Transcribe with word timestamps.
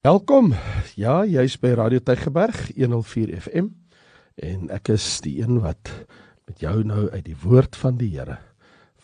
Welkom. 0.00 0.54
Ja, 0.96 1.26
jy's 1.28 1.58
by 1.60 1.74
Radio 1.76 2.00
Tygerberg 2.00 2.70
104 2.72 3.34
FM 3.36 3.66
en 4.40 4.70
ek 4.72 4.88
is 4.94 5.04
die 5.20 5.34
een 5.42 5.58
wat 5.60 5.90
met 6.48 6.62
jou 6.64 6.78
nou 6.88 7.02
uit 7.12 7.26
die 7.26 7.36
woord 7.42 7.76
van 7.76 7.98
die 8.00 8.08
Here 8.14 8.38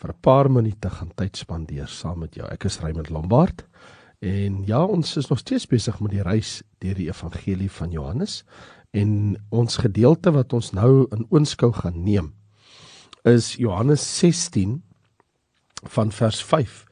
vir 0.01 0.09
'n 0.09 0.17
paar 0.25 0.49
minute 0.49 0.89
gaan 0.89 1.11
tyd 1.13 1.37
spandeer 1.37 1.85
saam 1.85 2.25
met 2.25 2.33
jou. 2.33 2.47
Ek 2.49 2.65
is 2.65 2.79
Raymond 2.81 3.11
Lombard 3.13 3.61
en 4.25 4.65
ja, 4.65 4.81
ons 4.81 5.17
is 5.17 5.29
nog 5.29 5.37
steeds 5.37 5.67
besig 5.67 5.99
met 5.99 6.11
die 6.11 6.23
reis 6.23 6.63
deur 6.81 6.95
die 6.95 7.09
evangelie 7.13 7.69
van 7.69 7.91
Johannes 7.91 8.43
en 8.91 9.37
ons 9.49 9.77
gedeelte 9.77 10.31
wat 10.31 10.53
ons 10.53 10.71
nou 10.71 11.05
in 11.11 11.27
oënskou 11.29 11.73
gaan 11.73 12.03
neem 12.03 12.33
is 13.23 13.53
Johannes 13.53 14.01
16 14.01 14.81
van 15.93 16.11
vers 16.11 16.43
5 16.43 16.85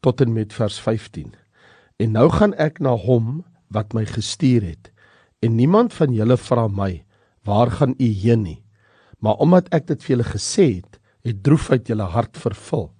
tot 0.00 0.20
en 0.20 0.32
met 0.32 0.52
vers 0.52 0.80
15. 0.80 1.34
En 1.96 2.10
nou 2.10 2.30
gaan 2.30 2.54
ek 2.54 2.80
na 2.80 2.96
hom 2.96 3.44
wat 3.74 3.94
my 3.96 4.04
gestuur 4.08 4.64
het. 4.64 4.90
En 5.42 5.56
niemand 5.56 5.94
van 5.96 6.14
julle 6.14 6.36
vra 6.38 6.68
my, 6.68 7.02
waar 7.44 7.70
gaan 7.70 7.94
u 7.98 8.08
heen 8.22 8.42
nie? 8.42 8.60
Maar 9.18 9.40
omdat 9.42 9.70
ek 9.74 9.88
dit 9.90 10.02
vir 10.04 10.16
julle 10.16 10.28
gesê 10.28 10.66
het, 10.78 10.98
het 11.26 11.42
droefheid 11.46 11.88
julle 11.90 12.06
hart 12.10 12.38
vervul. 12.38 12.90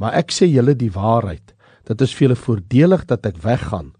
Maar 0.00 0.20
ek 0.20 0.32
sê 0.32 0.48
julle 0.48 0.74
die 0.78 0.92
waarheid, 0.92 1.54
dit 1.88 2.04
is 2.04 2.14
vir 2.14 2.28
julle 2.28 2.40
voordelig 2.40 3.04
dat 3.08 3.26
ek 3.28 3.40
weggaan, 3.44 3.92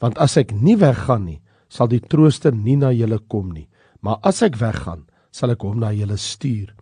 want 0.00 0.18
as 0.20 0.36
ek 0.40 0.52
nie 0.56 0.76
weggaan 0.80 1.24
nie, 1.28 1.40
sal 1.68 1.88
die 1.90 2.00
trooster 2.00 2.54
nie 2.54 2.76
na 2.80 2.92
julle 2.92 3.18
kom 3.32 3.52
nie. 3.52 3.68
Maar 4.04 4.20
as 4.26 4.42
ek 4.44 4.58
weggaan, 4.60 5.06
sal 5.32 5.54
ek 5.54 5.64
hom 5.64 5.80
na 5.80 5.92
julle 5.96 6.18
stuur. 6.20 6.74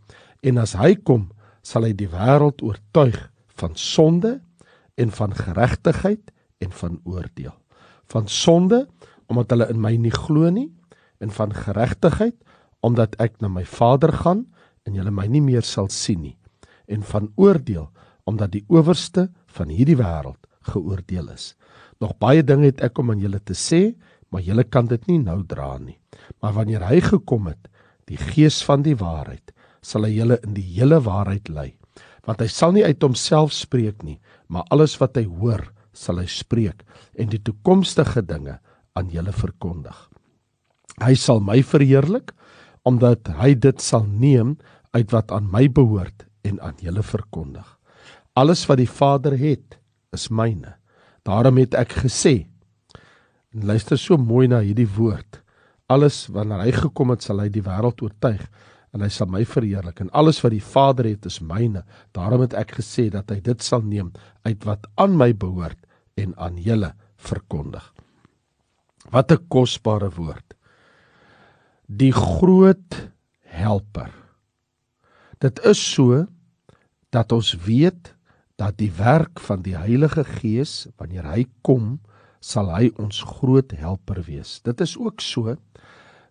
En 0.43 0.59
as 0.63 0.75
hy 0.79 0.95
kom, 0.99 1.31
sal 1.63 1.87
hy 1.87 1.95
die 1.97 2.11
wêreld 2.11 2.63
oortuig 2.67 3.19
van 3.59 3.79
sonde 3.79 4.41
en 4.99 5.15
van 5.15 5.35
geregtigheid 5.39 6.35
en 6.63 6.75
van 6.83 6.99
oordeel 7.07 7.62
van 8.13 8.29
sonde 8.29 8.85
omdat 9.33 9.55
hulle 9.55 9.71
in 9.73 9.81
my 9.81 9.95
nie 9.97 10.15
glo 10.15 10.51
nie 10.53 10.69
en 11.23 11.33
van 11.33 11.55
geregtigheid 11.57 12.37
omdat 12.85 13.17
ek 13.23 13.41
na 13.41 13.49
my 13.49 13.65
Vader 13.65 14.13
gaan 14.25 14.47
en 14.87 14.97
julle 14.99 15.15
my 15.15 15.29
nie 15.31 15.43
meer 15.45 15.67
sal 15.67 15.89
sien 15.93 16.23
nie 16.23 16.37
en 16.93 17.05
van 17.07 17.31
oordeel 17.41 17.89
omdat 18.29 18.53
die 18.55 18.65
owerste 18.71 19.29
van 19.57 19.71
hierdie 19.73 19.99
wêreld 19.99 20.39
geoordeel 20.73 21.33
is. 21.33 21.53
Nog 22.03 22.17
baie 22.23 22.43
dinge 22.43 22.71
het 22.71 22.83
ek 22.85 22.99
om 22.99 23.13
aan 23.13 23.23
julle 23.23 23.41
te 23.43 23.55
sê, 23.59 23.95
maar 24.31 24.45
julle 24.47 24.65
kan 24.65 24.89
dit 24.91 25.03
nie 25.11 25.19
nou 25.23 25.41
dra 25.47 25.77
nie. 25.79 25.99
Maar 26.43 26.57
wanneer 26.61 26.87
hy 26.87 27.01
gekom 27.05 27.49
het, 27.51 27.69
die 28.11 28.19
Gees 28.19 28.61
van 28.67 28.85
die 28.87 28.97
waarheid, 28.99 29.53
sal 29.83 30.07
hy 30.07 30.15
julle 30.15 30.39
in 30.47 30.55
die 30.57 30.67
hele 30.75 31.01
waarheid 31.03 31.51
lei. 31.51 31.73
Want 32.27 32.43
hy 32.43 32.49
sal 32.51 32.75
nie 32.75 32.85
uit 32.87 33.03
homself 33.03 33.55
spreek 33.55 34.03
nie, 34.07 34.19
maar 34.47 34.67
alles 34.75 34.95
wat 35.03 35.19
hy 35.19 35.25
hoor, 35.27 35.65
sal 35.93 36.21
hy 36.23 36.29
spreek 36.31 36.85
en 37.15 37.31
die 37.33 37.41
toekomstige 37.43 38.25
dinge 38.27 38.59
aan 38.99 39.13
julle 39.13 39.33
verkondig. 39.33 39.97
Hy 41.01 41.15
sal 41.17 41.41
my 41.45 41.61
verheerlik 41.65 42.35
omdat 42.89 43.31
hy 43.39 43.55
dit 43.55 43.81
sal 43.81 44.05
neem 44.09 44.57
uit 44.93 45.13
wat 45.15 45.33
aan 45.33 45.49
my 45.53 45.69
behoort 45.73 46.27
en 46.49 46.59
aan 46.61 46.77
julle 46.83 47.05
verkondig. 47.07 47.67
Alles 48.37 48.65
wat 48.69 48.81
die 48.81 48.91
Vader 48.91 49.37
het, 49.39 49.79
is 50.13 50.29
myne. 50.29 50.75
Daarom 51.25 51.61
het 51.61 51.77
ek 51.79 51.95
gesê 52.05 52.43
en 53.53 53.67
luister 53.69 54.01
so 54.01 54.17
mooi 54.17 54.49
na 54.49 54.63
hierdie 54.65 54.89
woord. 54.97 55.41
Alles 55.93 56.25
wanneer 56.33 56.65
hy 56.65 56.73
gekom 56.73 57.13
het, 57.13 57.25
sal 57.25 57.43
hy 57.43 57.51
die 57.53 57.65
wêreld 57.65 58.01
oortuig 58.05 58.43
en 58.93 59.05
hy 59.05 59.09
sal 59.13 59.29
my 59.33 59.43
verheerlik 59.49 60.03
en 60.05 60.11
alles 60.17 60.41
wat 60.45 60.53
die 60.53 60.65
Vader 60.65 61.09
het 61.09 61.29
is 61.29 61.41
myne. 61.45 61.85
Daarom 62.17 62.45
het 62.45 62.57
ek 62.59 62.77
gesê 62.81 63.09
dat 63.13 63.31
hy 63.33 63.41
dit 63.45 63.65
sal 63.65 63.85
neem 63.85 64.13
uit 64.49 64.65
wat 64.69 64.89
aan 65.01 65.17
my 65.21 65.31
behoort 65.33 65.81
en 66.15 66.35
aan 66.37 66.57
julle 66.57 66.95
verkondig. 67.17 67.93
Wat 69.11 69.33
'n 69.33 69.47
kosbare 69.49 70.11
woord. 70.11 70.55
Die 71.87 72.13
groot 72.13 73.11
helper. 73.45 74.11
Dit 75.39 75.59
is 75.65 75.93
so 75.95 76.27
dat 77.11 77.33
ons 77.33 77.55
weet 77.67 78.15
dat 78.57 78.79
die 78.79 78.93
werk 78.93 79.41
van 79.41 79.63
die 79.63 79.77
Heilige 79.77 80.25
Gees 80.25 80.87
wanneer 80.97 81.25
hy 81.25 81.47
kom, 81.63 82.01
sal 82.41 82.71
hy 82.75 82.91
ons 82.99 83.23
groot 83.23 83.73
helper 83.73 84.23
wees. 84.27 84.61
Dit 84.63 84.81
is 84.81 84.97
ook 84.99 85.21
so 85.21 85.57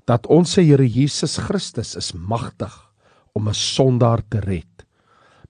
dat 0.10 0.28
ons 0.28 0.56
Here 0.56 0.88
Jesus 0.88 1.38
Christus 1.38 1.96
is 1.96 2.12
magtig 2.14 2.74
om 3.34 3.48
'n 3.48 3.54
sondaar 3.54 4.22
te 4.30 4.40
red. 4.40 4.86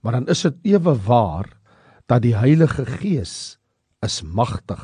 Maar 0.01 0.11
dan 0.11 0.27
is 0.27 0.41
dit 0.41 0.55
ewe 0.63 0.95
waar 1.05 1.47
dat 2.05 2.21
die 2.21 2.35
Heilige 2.35 2.85
Gees 2.85 3.57
is 4.05 4.21
magtig 4.21 4.81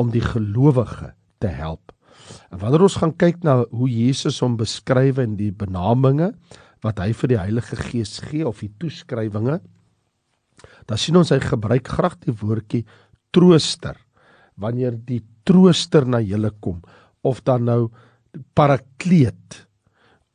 om 0.00 0.12
die 0.12 0.24
gelowige 0.24 1.12
te 1.42 1.50
help. 1.52 1.92
En 2.52 2.60
wanneer 2.62 2.84
ons 2.86 2.98
gaan 3.00 3.14
kyk 3.18 3.42
na 3.46 3.62
hoe 3.72 3.88
Jesus 3.90 4.40
hom 4.44 4.56
beskryf 4.60 5.20
in 5.22 5.36
die 5.40 5.52
benaminge 5.52 6.32
wat 6.82 7.00
hy 7.02 7.12
vir 7.16 7.32
die 7.32 7.40
Heilige 7.40 7.78
Gees 7.78 8.18
gee 8.26 8.46
of 8.46 8.62
die 8.62 8.72
toeskrywinge, 8.82 9.60
dan 10.86 10.98
sien 10.98 11.18
ons 11.18 11.30
hy 11.32 11.38
gebruik 11.42 11.88
graag 11.94 12.18
die 12.24 12.34
woordjie 12.34 12.82
trooster 13.34 13.96
wanneer 14.60 14.96
die 14.96 15.22
trooster 15.48 16.04
na 16.06 16.20
julle 16.22 16.52
kom 16.62 16.82
of 17.26 17.40
dan 17.46 17.66
nou 17.68 17.80
parakleet 18.56 19.62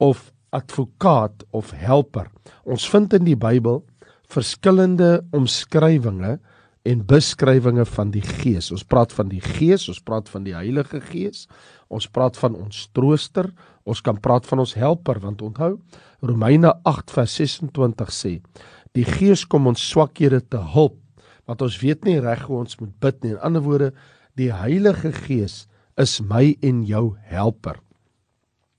of 0.03 0.31
advokaat 0.55 1.43
of 1.51 1.73
helper. 1.75 2.29
Ons 2.63 2.87
vind 2.89 3.13
in 3.17 3.27
die 3.27 3.37
Bybel 3.37 3.83
verskillende 4.31 5.21
omskrywings 5.35 6.39
en 6.87 7.01
beskrywinge 7.07 7.83
van 7.89 8.11
die 8.13 8.23
Gees. 8.23 8.69
Ons 8.71 8.85
praat 8.87 9.11
van 9.15 9.27
die 9.31 9.41
Gees, 9.43 9.89
ons 9.91 9.99
praat 9.99 10.29
van 10.31 10.45
die 10.47 10.55
Heilige 10.55 11.01
Gees, 11.03 11.45
ons 11.91 12.07
praat 12.07 12.39
van 12.39 12.55
ons 12.55 12.85
trooster, 12.95 13.51
ons 13.87 14.01
kan 14.03 14.19
praat 14.19 14.47
van 14.47 14.63
ons 14.63 14.75
helper 14.77 15.19
want 15.23 15.41
onthou 15.45 15.77
Romeine 16.25 16.73
8 16.87 17.13
vers 17.15 17.35
26 17.39 18.13
sê 18.13 18.33
die 18.97 19.05
Gees 19.07 19.45
kom 19.45 19.69
ons 19.69 19.83
swakhede 19.91 20.41
te 20.51 20.61
help 20.73 20.97
want 21.47 21.63
ons 21.63 21.79
weet 21.79 22.03
nie 22.03 22.17
reg 22.19 22.43
hoe 22.49 22.57
ons 22.59 22.75
moet 22.81 22.91
bid 22.99 23.21
nie. 23.23 23.29
In 23.31 23.43
ander 23.45 23.63
woorde, 23.63 23.91
die 24.35 24.49
Heilige 24.51 25.13
Gees 25.15 25.61
is 25.95 26.17
my 26.19 26.57
en 26.65 26.81
jou 26.83 27.13
helper. 27.31 27.77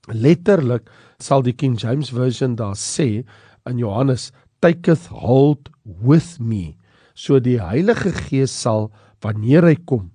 Letterlik 0.05 0.85
sal 1.17 1.41
die 1.41 1.55
King 1.57 1.79
James 1.81 2.11
version 2.13 2.53
daar 2.59 2.77
sê 2.77 3.23
in 3.65 3.81
Johannes 3.81 4.29
taketh 4.61 5.09
hold 5.09 5.71
with 5.81 6.37
me. 6.37 6.77
So 7.19 7.41
die 7.43 7.57
Heilige 7.59 8.13
Gees 8.15 8.53
sal 8.55 8.87
wanneer 9.19 9.65
hy 9.67 9.75
kom. 9.89 10.05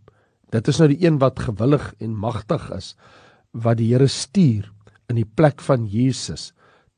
Dit 0.55 0.71
is 0.73 0.79
nou 0.81 0.89
die 0.89 1.03
een 1.03 1.19
wat 1.21 1.43
gewillig 1.45 1.91
en 2.01 2.15
magtig 2.17 2.65
is 2.73 2.95
wat 3.53 3.77
die 3.79 3.91
Here 3.91 4.09
stuur 4.09 4.71
in 5.13 5.21
die 5.21 5.29
plek 5.29 5.61
van 5.63 5.85
Jesus. 5.87 6.53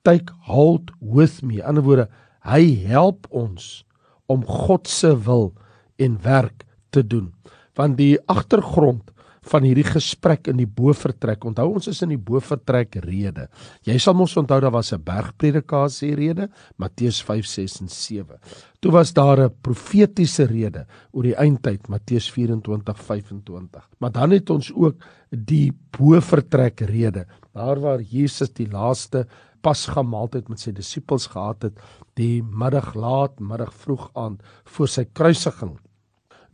Take 0.06 0.32
hold 0.46 0.92
with 1.00 1.42
me. 1.42 1.58
In 1.58 1.72
ander 1.72 1.84
woorde, 1.84 2.06
hy 2.46 2.86
help 2.86 3.26
ons 3.34 3.82
om 4.30 4.46
God 4.46 4.86
se 4.86 5.10
wil 5.26 5.50
en 5.98 6.20
werk 6.22 6.62
te 6.94 7.02
doen. 7.02 7.32
Want 7.74 7.98
die 7.98 8.14
agtergrond 8.30 9.10
van 9.50 9.66
hierdie 9.66 9.86
gesprek 9.86 10.48
in 10.50 10.58
die 10.60 10.68
bovertrek. 10.68 11.44
Onthou 11.46 11.68
ons 11.74 11.88
is 11.90 12.02
in 12.02 12.14
die 12.14 12.20
bovertrek 12.20 12.98
rede. 13.04 13.46
Jy 13.86 13.98
sal 14.02 14.16
mos 14.18 14.36
onthou 14.36 14.60
daar 14.60 14.74
was 14.74 14.92
'n 14.92 15.02
bergpredikasie 15.02 16.14
rede, 16.14 16.48
Matteus 16.76 17.22
5, 17.22 17.46
6 17.46 17.80
en 17.80 17.88
7. 17.88 18.38
Toe 18.80 18.92
was 18.92 19.12
daar 19.12 19.40
'n 19.40 19.54
profetiese 19.62 20.46
rede 20.46 20.86
oor 21.12 21.22
die 21.22 21.34
eindtyd, 21.34 21.88
Matteus 21.88 22.30
24, 22.30 22.98
25. 22.98 23.88
Maar 23.98 24.12
dan 24.12 24.30
het 24.30 24.50
ons 24.50 24.72
ook 24.72 24.96
die 25.30 25.72
bovertrek 25.98 26.80
rede, 26.80 27.26
daar 27.52 27.80
waar 27.80 28.00
Jesus 28.00 28.52
die 28.52 28.68
laaste 28.70 29.26
pasgamaaltyd 29.62 30.48
met 30.48 30.60
sy 30.60 30.72
disippels 30.72 31.26
gehad 31.26 31.62
het, 31.62 31.80
die 32.14 32.42
middag 32.42 32.94
laat, 32.94 33.40
middag 33.40 33.72
vroeg 33.74 34.10
aan 34.14 34.38
voor 34.64 34.88
sy 34.88 35.04
kruisiging. 35.12 35.78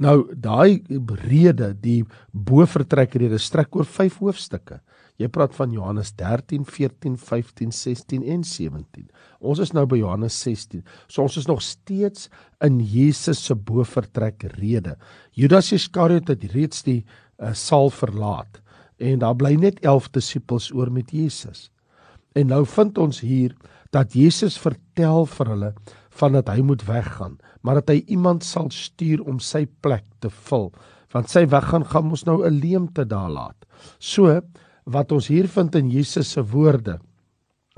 Nou 0.03 0.23
daai 0.35 0.83
rede, 1.29 1.73
die 1.79 2.03
bovertrekrede 2.33 3.39
strek 3.39 3.77
oor 3.77 3.87
5 3.87 4.19
hoofstukke. 4.23 4.81
Jy 5.21 5.29
praat 5.31 5.53
van 5.55 5.75
Johannes 5.75 6.11
13, 6.19 6.65
14, 6.67 7.19
15, 7.21 7.71
16 7.77 8.25
en 8.35 8.43
17. 8.49 9.05
Ons 9.45 9.61
is 9.63 9.75
nou 9.77 9.85
by 9.87 10.01
Johannes 10.01 10.35
16. 10.43 10.83
So 11.07 11.27
ons 11.27 11.37
is 11.39 11.47
nog 11.47 11.61
steeds 11.63 12.31
in 12.65 12.81
Jesus 12.81 13.45
se 13.47 13.55
bovertrekrede. 13.55 14.97
Judas 15.39 15.71
Iskariot 15.77 16.33
het 16.33 16.49
reeds 16.55 16.83
die 16.89 17.03
uh, 17.03 17.53
saal 17.53 17.93
verlaat 17.93 18.59
en 19.03 19.23
daar 19.23 19.37
bly 19.39 19.55
net 19.59 19.81
11 19.83 20.11
disippels 20.17 20.71
oor 20.75 20.91
met 20.95 21.11
Jesus. 21.15 21.69
En 22.39 22.49
nou 22.49 22.63
vind 22.67 22.99
ons 22.99 23.21
hier 23.21 23.55
dat 23.93 24.15
Jesus 24.17 24.57
vertel 24.59 25.27
vir 25.29 25.53
hulle 25.53 25.73
van 26.19 26.33
dat 26.33 26.49
hy 26.49 26.61
moet 26.61 26.85
weggaan, 26.85 27.39
maar 27.63 27.81
dat 27.81 27.89
hy 27.89 28.03
iemand 28.07 28.45
sal 28.45 28.71
stuur 28.71 29.23
om 29.25 29.39
sy 29.41 29.65
plek 29.81 30.05
te 30.21 30.31
vul, 30.49 30.73
want 31.13 31.31
sy 31.33 31.45
weggaan 31.49 31.85
gaan 31.85 32.11
ons 32.11 32.25
nou 32.25 32.45
'n 32.45 32.61
leemte 32.61 33.05
daar 33.05 33.31
laat. 33.31 33.65
So 33.99 34.41
wat 34.85 35.13
ons 35.13 35.29
hier 35.29 35.49
vind 35.49 35.75
in 35.75 35.91
Jesus 35.91 36.33
se 36.33 36.43
woorde 36.43 36.99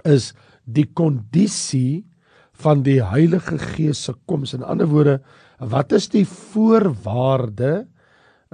is 0.04 0.32
die 0.64 0.86
kondisie 0.86 2.04
van 2.52 2.82
die 2.82 3.02
Heilige 3.02 3.58
Gees 3.58 4.04
se 4.04 4.14
koms. 4.26 4.54
In 4.54 4.62
ander 4.62 4.86
woorde, 4.86 5.20
wat 5.58 5.92
is 5.92 6.08
die 6.08 6.26
voorwaarde 6.26 7.86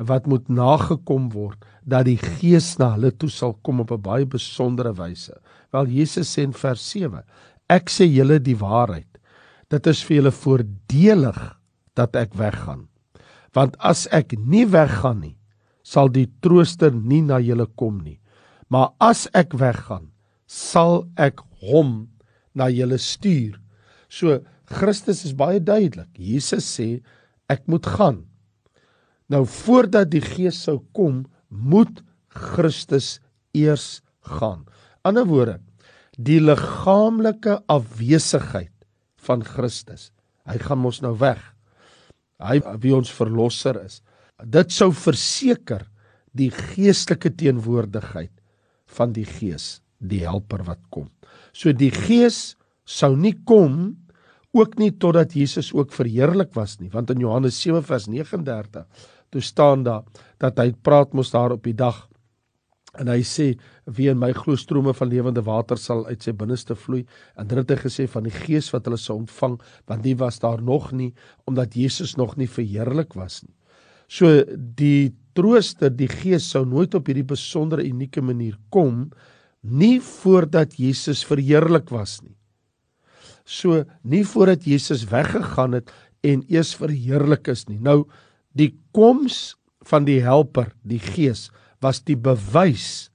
wat 0.00 0.26
moet 0.26 0.48
nagekom 0.48 1.28
word 1.34 1.64
dat 1.84 2.06
die 2.08 2.16
Gees 2.16 2.78
na 2.80 2.94
hulle 2.94 3.10
toe 3.12 3.28
sal 3.28 3.54
kom 3.62 3.80
op 3.80 3.92
'n 3.92 4.00
baie 4.00 4.26
besondere 4.26 4.92
wyse. 4.94 5.34
Wel 5.72 5.86
Jesus 5.86 6.36
sê 6.36 6.42
in 6.42 6.52
vers 6.52 6.80
7: 6.90 7.22
Ek 7.68 7.90
sê 7.90 8.04
julle 8.06 8.38
die 8.38 8.56
waarheid. 8.56 9.09
Dit 9.70 9.86
is 9.86 10.02
vir 10.02 10.18
julle 10.18 10.32
voordelig 10.34 11.38
dat 11.98 12.16
ek 12.18 12.34
weggaan. 12.38 12.88
Want 13.54 13.76
as 13.78 14.06
ek 14.14 14.34
nie 14.38 14.64
weggaan 14.66 15.20
nie, 15.22 15.36
sal 15.86 16.10
die 16.10 16.26
Trooster 16.42 16.90
nie 16.94 17.22
na 17.22 17.38
julle 17.42 17.66
kom 17.78 18.00
nie. 18.02 18.18
Maar 18.70 18.92
as 19.02 19.26
ek 19.34 19.54
weggaan, 19.58 20.10
sal 20.46 21.04
ek 21.18 21.42
hom 21.62 22.10
na 22.54 22.66
julle 22.70 22.98
stuur. 22.98 23.58
So 24.10 24.40
Christus 24.70 25.24
is 25.26 25.34
baie 25.38 25.62
duidelik. 25.62 26.10
Jesus 26.18 26.66
sê 26.66 27.02
ek 27.50 27.66
moet 27.70 27.86
gaan. 27.86 28.24
Nou 29.30 29.44
voordat 29.46 30.10
die 30.10 30.22
Gees 30.22 30.58
sou 30.66 30.80
kom, 30.94 31.24
moet 31.50 32.02
Christus 32.30 33.18
eers 33.54 34.02
gaan. 34.26 34.66
Ander 35.06 35.26
woorde, 35.26 35.58
die 36.18 36.38
liggaamlike 36.42 37.60
afwesigheid 37.70 38.74
van 39.26 39.44
Christus. 39.46 40.10
Hy 40.48 40.58
gaan 40.62 40.82
mos 40.82 41.00
nou 41.04 41.14
weg. 41.20 41.40
Hy 42.40 42.60
wie 42.80 42.94
ons 42.96 43.12
verlosser 43.12 43.78
is. 43.84 44.00
Dit 44.40 44.72
sou 44.72 44.90
verseker 44.96 45.84
die 46.36 46.50
geestelike 46.54 47.32
teenwoordigheid 47.36 48.32
van 48.96 49.12
die 49.14 49.26
Gees, 49.28 49.80
die 49.98 50.22
helper 50.24 50.64
wat 50.66 50.80
kom. 50.94 51.10
So 51.52 51.74
die 51.76 51.92
Gees 51.92 52.56
sou 52.88 53.12
nie 53.16 53.34
kom 53.46 53.98
ook 54.56 54.78
nie 54.80 54.90
totdat 54.98 55.36
Jesus 55.36 55.70
ook 55.76 55.92
verheerlik 55.94 56.54
was 56.56 56.78
nie, 56.80 56.90
want 56.90 57.10
in 57.14 57.22
Johannes 57.22 57.60
7 57.62 57.84
vers 57.86 58.08
39 58.10 59.06
toe 59.30 59.42
staan 59.44 59.84
daar 59.86 60.06
dat 60.42 60.58
hy 60.58 60.72
praat 60.74 61.14
mos 61.14 61.30
daar 61.30 61.54
op 61.54 61.66
die 61.66 61.76
dag 61.76 62.08
en 62.98 63.10
hy 63.12 63.20
sê 63.26 63.52
wie 63.86 64.08
in 64.10 64.18
my 64.18 64.32
glo 64.34 64.56
strome 64.58 64.94
van 64.96 65.10
lewende 65.10 65.42
water 65.46 65.78
sal 65.78 66.02
uit 66.08 66.24
sy 66.24 66.32
binneste 66.36 66.74
vloei? 66.74 67.04
En 67.38 67.46
dit 67.50 67.58
het 67.60 67.74
hy 67.74 67.78
gesê 67.84 68.06
van 68.10 68.26
die 68.26 68.34
gees 68.34 68.70
wat 68.74 68.88
hulle 68.88 68.98
sou 68.98 69.20
ontvang 69.20 69.58
want 69.90 70.04
die 70.06 70.16
was 70.18 70.40
daar 70.42 70.62
nog 70.62 70.90
nie 70.92 71.12
omdat 71.50 71.76
Jesus 71.78 72.16
nog 72.18 72.36
nie 72.40 72.48
verheerlik 72.50 73.14
was 73.18 73.42
nie. 73.44 73.54
So 74.10 74.42
die 74.56 75.12
trooster 75.38 75.92
die 75.94 76.10
gees 76.10 76.48
sou 76.50 76.64
nooit 76.66 76.94
op 76.98 77.06
hierdie 77.06 77.26
besondere 77.26 77.86
unieke 77.86 78.22
manier 78.22 78.58
kom 78.74 79.10
nie 79.62 80.00
voordat 80.00 80.78
Jesus 80.80 81.22
verheerlik 81.28 81.92
was 81.94 82.18
nie. 82.24 82.34
So 83.44 83.84
nie 84.02 84.24
voordat 84.24 84.66
Jesus 84.66 85.06
weggegaan 85.10 85.78
het 85.78 85.94
en 86.26 86.42
eers 86.48 86.74
verheerlik 86.76 87.48
is 87.52 87.68
nie. 87.68 87.78
Nou 87.78 88.04
Die 88.56 88.72
koms 88.96 89.54
van 89.86 90.06
die 90.06 90.20
helper, 90.24 90.72
die 90.82 91.00
gees, 91.02 91.48
was 91.80 92.02
die 92.04 92.16
bewys 92.16 93.10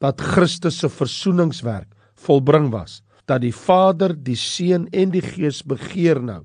dat 0.00 0.20
Christus 0.20 0.80
se 0.80 0.88
versoeningswerk 0.88 1.88
volbring 2.20 2.70
was, 2.72 3.00
dat 3.28 3.42
die 3.44 3.54
Vader, 3.54 4.14
die 4.16 4.36
Seun 4.36 4.88
en 4.96 5.12
die 5.12 5.24
Gees 5.24 5.62
begeer 5.62 6.20
nou 6.22 6.42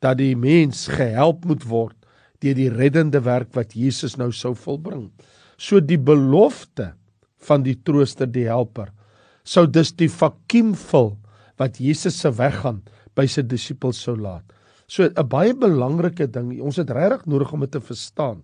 dat 0.00 0.16
die 0.20 0.34
mens 0.36 0.86
gehelp 0.88 1.44
moet 1.48 1.64
word 1.68 1.96
deur 2.40 2.56
die 2.56 2.70
reddende 2.72 3.20
werk 3.24 3.52
wat 3.56 3.74
Jesus 3.76 4.16
nou 4.16 4.30
sou 4.32 4.54
volbring. 4.56 5.10
So 5.60 5.80
die 5.80 6.00
belofte 6.00 6.94
van 7.44 7.64
die 7.66 7.76
trooster, 7.84 8.28
die 8.28 8.46
helper, 8.48 8.88
sou 9.44 9.66
dus 9.68 9.92
die 9.92 10.08
vakuum 10.08 10.72
vul 10.88 11.12
wat 11.60 11.80
Jesus 11.80 12.16
se 12.20 12.32
weggaan 12.32 12.80
by 13.16 13.26
sy 13.28 13.44
disippels 13.44 14.00
sou 14.00 14.16
laat. 14.16 14.44
So 14.88 15.04
'n 15.04 15.28
baie 15.28 15.52
belangrike 15.52 16.26
ding, 16.26 16.60
ons 16.60 16.76
het 16.76 16.90
regtig 16.90 17.26
nodig 17.26 17.52
om 17.52 17.60
dit 17.60 17.70
te 17.70 17.80
verstaan, 17.80 18.42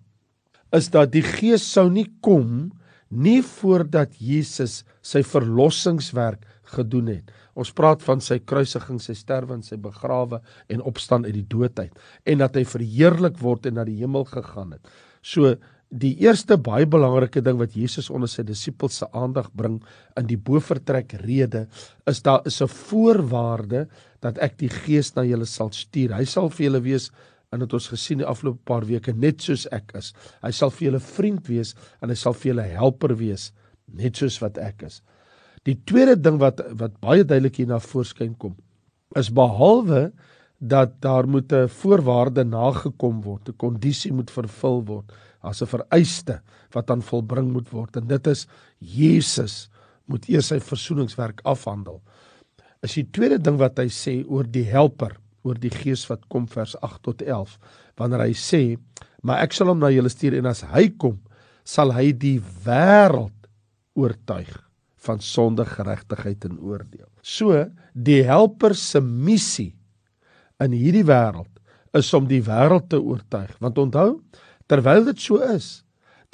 is 0.74 0.90
dat 0.90 1.12
die 1.12 1.24
Gees 1.24 1.64
sou 1.72 1.88
nie 1.90 2.08
kom 2.24 2.72
nie 3.10 3.42
voordat 3.42 4.16
Jesus 4.18 4.82
sy 5.04 5.22
verlossingswerk 5.22 6.42
gedoen 6.74 7.12
het. 7.12 7.30
Ons 7.56 7.70
praat 7.72 8.02
van 8.04 8.20
sy 8.20 8.40
kruisiging, 8.42 8.98
sy 9.00 9.14
sterwe 9.16 9.54
en 9.56 9.62
sy 9.64 9.78
begrawe 9.80 10.42
en 10.72 10.82
opstaan 10.82 11.24
uit 11.24 11.36
die 11.38 11.46
dood 11.46 11.78
uit 11.78 11.94
en 12.26 12.42
dat 12.42 12.58
hy 12.58 12.66
verheerlik 12.68 13.38
word 13.40 13.70
en 13.70 13.78
na 13.78 13.86
die 13.86 14.00
hemel 14.00 14.26
gegaan 14.28 14.74
het. 14.76 14.92
So 15.22 15.54
die 15.94 16.16
eerste 16.18 16.56
baie 16.58 16.86
belangrike 16.90 17.40
ding 17.46 17.60
wat 17.60 17.76
Jesus 17.78 18.10
onder 18.10 18.28
sy 18.28 18.42
disippels 18.42 18.98
se 19.00 19.06
aandag 19.14 19.52
bring 19.54 19.78
in 20.18 20.26
die 20.26 20.36
bovertrek 20.36 21.14
rede 21.22 21.68
is 22.10 22.22
daar 22.26 22.42
is 22.44 22.60
'n 22.60 22.66
voorwaarde 22.66 23.86
dat 24.20 24.38
ek 24.38 24.58
die 24.58 24.68
gees 24.68 25.14
na 25.14 25.22
julle 25.22 25.46
sal 25.46 25.70
stuur. 25.70 26.12
Hy 26.12 26.24
sal 26.24 26.50
vir 26.50 26.66
julle 26.66 26.82
wees 26.82 27.10
en 27.56 27.64
dit 27.64 27.76
ons 27.78 27.88
gesien 27.92 28.20
die 28.22 28.28
afgelope 28.28 28.62
paar 28.68 28.86
weke 28.86 29.14
net 29.16 29.42
soos 29.44 29.66
ek 29.74 29.94
is. 29.98 30.12
Hy 30.44 30.52
sal 30.54 30.72
vir 30.74 30.90
julle 30.90 31.02
vriend 31.02 31.48
wees 31.50 31.74
en 32.02 32.12
hy 32.12 32.18
sal 32.20 32.36
vir 32.36 32.52
julle 32.52 32.68
helper 32.76 33.16
wees 33.18 33.50
net 33.86 34.20
soos 34.20 34.38
wat 34.42 34.60
ek 34.62 34.86
is. 34.88 35.00
Die 35.66 35.78
tweede 35.88 36.16
ding 36.20 36.38
wat 36.42 36.62
wat 36.78 37.00
baie 37.02 37.24
duidelik 37.24 37.58
hier 37.60 37.70
na 37.72 37.80
voorskyn 37.82 38.36
kom 38.38 38.54
is 39.16 39.30
behalwe 39.32 40.10
dat 40.58 41.00
daar 41.04 41.28
moet 41.28 41.52
'n 41.52 41.68
voorwaarde 41.68 42.44
nagekom 42.44 43.22
word, 43.22 43.48
'n 43.48 43.56
kondisie 43.56 44.12
moet 44.12 44.30
vervul 44.30 44.84
word 44.84 45.12
as 45.42 45.62
'n 45.62 45.66
vereiste 45.66 46.40
wat 46.72 46.86
dan 46.86 47.02
volbring 47.02 47.52
moet 47.52 47.68
word 47.72 47.96
en 47.96 48.06
dit 48.06 48.26
is 48.26 48.46
Jesus 48.78 49.68
moet 50.06 50.28
eers 50.28 50.46
sy 50.46 50.58
versoeningswerk 50.60 51.40
afhandel. 51.44 52.00
Is 52.82 52.94
die 52.94 53.08
tweede 53.10 53.38
ding 53.38 53.58
wat 53.58 53.78
hy 53.78 53.88
sê 53.88 54.24
oor 54.28 54.44
die 54.44 54.64
helper, 54.64 55.16
oor 55.46 55.58
die 55.60 55.72
gees 55.72 56.04
wat 56.10 56.26
kom 56.32 56.48
vers 56.50 56.75
8 56.82 57.02
tot 57.06 57.25
11, 57.25 57.56
wanneer 57.96 58.26
hy 58.26 58.34
sê, 58.37 58.62
maar 59.22 59.44
ek 59.46 59.54
sal 59.56 59.70
hom 59.72 59.81
na 59.82 59.93
julle 59.94 60.10
stuur 60.12 60.38
en 60.40 60.50
as 60.50 60.64
hy 60.75 60.88
kom, 60.98 61.19
sal 61.66 61.94
hy 61.94 62.10
die 62.12 62.38
wêreld 62.66 63.50
oortuig 63.96 64.50
van 65.06 65.22
sonde, 65.22 65.64
geregtigheid 65.66 66.44
en 66.48 66.58
oordeel. 66.58 67.08
So, 67.22 67.54
die 67.94 68.25
helper 68.26 68.75
se 68.76 69.00
missie 69.00 69.72
in 70.62 70.75
hierdie 70.75 71.06
wêreld 71.06 71.52
is 71.96 72.10
om 72.14 72.26
die 72.28 72.42
wêreld 72.44 72.90
te 72.90 72.99
oortuig, 73.00 73.54
want 73.62 73.78
onthou, 73.81 74.10
Terwyl 74.66 75.04
dit 75.06 75.20
so 75.22 75.38
is 75.46 75.82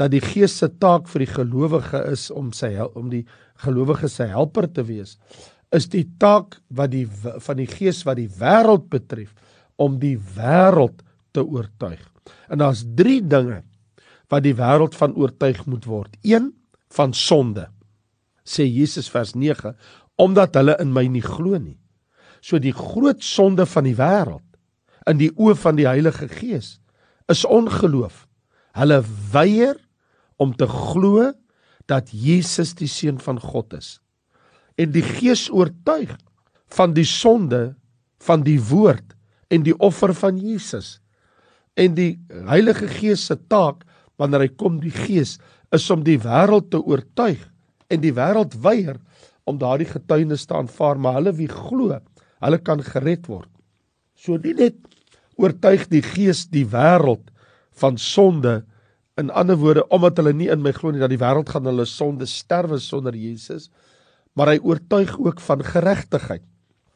dat 0.00 0.12
die 0.14 0.22
Gees 0.24 0.54
se 0.58 0.70
taak 0.80 1.08
vir 1.12 1.26
die 1.26 1.32
gelowige 1.34 2.00
is 2.10 2.30
om 2.32 2.48
sy 2.56 2.72
om 2.96 3.10
die 3.12 3.26
gelowige 3.62 4.08
se 4.08 4.26
helper 4.30 4.66
te 4.72 4.84
wees, 4.88 5.18
is 5.72 5.88
die 5.88 6.04
taak 6.20 6.58
wat 6.68 6.92
die 6.92 7.06
van 7.08 7.58
die 7.60 7.68
Gees 7.68 8.02
wat 8.06 8.18
die 8.20 8.30
wêreld 8.40 8.88
betref 8.92 9.32
om 9.80 9.98
die 10.00 10.18
wêreld 10.36 11.00
te 11.32 11.44
oortuig. 11.44 12.02
En 12.52 12.60
daar's 12.60 12.84
3 12.96 13.22
dinge 13.26 13.62
wat 14.32 14.44
die 14.44 14.56
wêreld 14.56 14.96
van 14.96 15.16
oortuig 15.16 15.64
moet 15.66 15.86
word. 15.88 16.16
1 16.22 16.52
van 16.92 17.14
sonde. 17.16 17.68
Sê 18.44 18.66
Jesus 18.66 19.08
vers 19.10 19.34
9, 19.34 19.74
omdat 20.20 20.56
hulle 20.58 20.76
in 20.82 20.92
my 20.92 21.06
nie 21.08 21.24
glo 21.24 21.58
nie. 21.58 21.78
So 22.42 22.58
die 22.60 22.74
groot 22.74 23.22
sonde 23.24 23.66
van 23.66 23.86
die 23.88 23.96
wêreld 23.96 24.44
in 25.08 25.18
die 25.18 25.30
oë 25.34 25.56
van 25.58 25.78
die 25.78 25.88
Heilige 25.88 26.28
Gees 26.30 26.76
is 27.30 27.44
ongeloof. 27.48 28.26
Hulle 28.76 29.00
weier 29.32 29.78
om 30.42 30.52
te 30.56 30.68
glo 30.68 31.30
dat 31.90 32.12
Jesus 32.12 32.74
die 32.78 32.90
seun 32.90 33.18
van 33.22 33.40
God 33.40 33.74
is. 33.78 33.96
En 34.80 34.92
die 34.94 35.04
Gees 35.04 35.48
oortuig 35.52 36.12
van 36.72 36.94
die 36.96 37.06
sonde 37.08 37.74
van 38.22 38.44
die 38.46 38.60
woord 38.62 39.16
en 39.52 39.64
die 39.66 39.74
offer 39.82 40.14
van 40.16 40.38
Jesus. 40.40 40.98
En 41.76 41.96
die 41.96 42.16
Heilige 42.48 42.88
Gees 42.88 43.26
se 43.28 43.36
taak 43.50 43.84
wanneer 44.20 44.46
hy 44.46 44.52
kom 44.60 44.78
die 44.82 44.94
Gees 44.94 45.38
is 45.72 45.88
om 45.90 46.04
die 46.04 46.18
wêreld 46.20 46.70
te 46.72 46.80
oortuig 46.80 47.40
en 47.92 48.02
die 48.04 48.14
wêreld 48.16 48.54
weier 48.64 48.98
om 49.48 49.58
daardie 49.58 49.88
getuienis 49.90 50.46
te 50.46 50.56
aanvaar 50.56 51.00
maar 51.00 51.18
hulle 51.18 51.34
wie 51.36 51.50
glo, 51.50 51.98
hulle 52.42 52.60
kan 52.62 52.82
gered 52.84 53.26
word. 53.30 53.48
So 54.14 54.38
nie 54.38 54.54
net 54.58 54.78
oortuig 55.40 55.88
die 55.90 56.04
Gees 56.04 56.46
die 56.52 56.66
wêreld 56.68 57.32
van 57.80 57.96
sonde. 57.98 58.62
In 59.18 59.32
ander 59.32 59.58
woorde, 59.60 59.84
omdat 59.92 60.20
hulle 60.20 60.32
nie 60.36 60.50
in 60.52 60.62
my 60.62 60.72
glo 60.76 60.92
nie 60.92 61.02
dat 61.02 61.12
die 61.12 61.20
wêreld 61.20 61.50
gaan 61.52 61.66
hulle 61.68 61.88
sonde 61.88 62.28
sterwe 62.28 62.78
sonder 62.80 63.16
Jesus, 63.16 63.68
maar 64.38 64.54
hy 64.54 64.60
oortuig 64.64 65.12
ook 65.20 65.40
van 65.44 65.64
geregtigheid. 65.64 66.44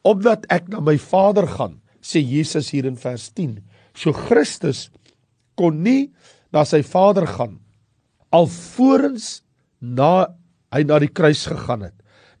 Omdat 0.07 0.47
ek 0.53 0.71
na 0.71 0.81
my 0.81 0.97
Vader 1.01 1.47
gaan, 1.57 1.77
sê 2.01 2.21
Jesus 2.23 2.71
hier 2.71 2.87
in 2.87 2.97
vers 2.97 3.29
10. 3.35 3.59
So 3.97 4.13
Christus 4.15 4.87
kon 5.57 5.81
nie 5.83 6.13
na 6.53 6.63
sy 6.65 6.81
Vader 6.85 7.27
gaan 7.27 7.57
alvorens 8.33 9.41
na 9.79 10.27
hy 10.73 10.83
na 10.87 10.99
die 10.99 11.11
kruis 11.11 11.45
gegaan 11.47 11.85
het 11.87 11.95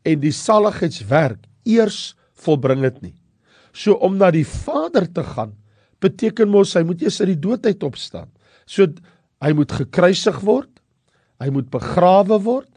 en 0.07 0.19
die 0.23 0.33
saligheidswerk 0.35 1.45
eers 1.67 2.15
volbring 2.37 2.83
het 2.85 2.99
nie. 3.03 3.15
So 3.75 3.97
om 4.03 4.17
na 4.19 4.29
die 4.33 4.45
Vader 4.47 5.07
te 5.11 5.23
gaan 5.25 5.55
beteken 6.03 6.49
mos 6.51 6.75
hy 6.77 6.83
moet 6.87 7.01
eers 7.03 7.19
uit 7.21 7.33
die 7.33 7.43
dood 7.47 7.65
uit 7.65 7.83
opstaan. 7.83 8.29
So 8.65 8.87
hy 9.43 9.51
moet 9.57 9.73
gekruisig 9.73 10.39
word, 10.45 10.71
hy 11.41 11.49
moet 11.53 11.69
begrawe 11.73 12.39
word, 12.43 12.69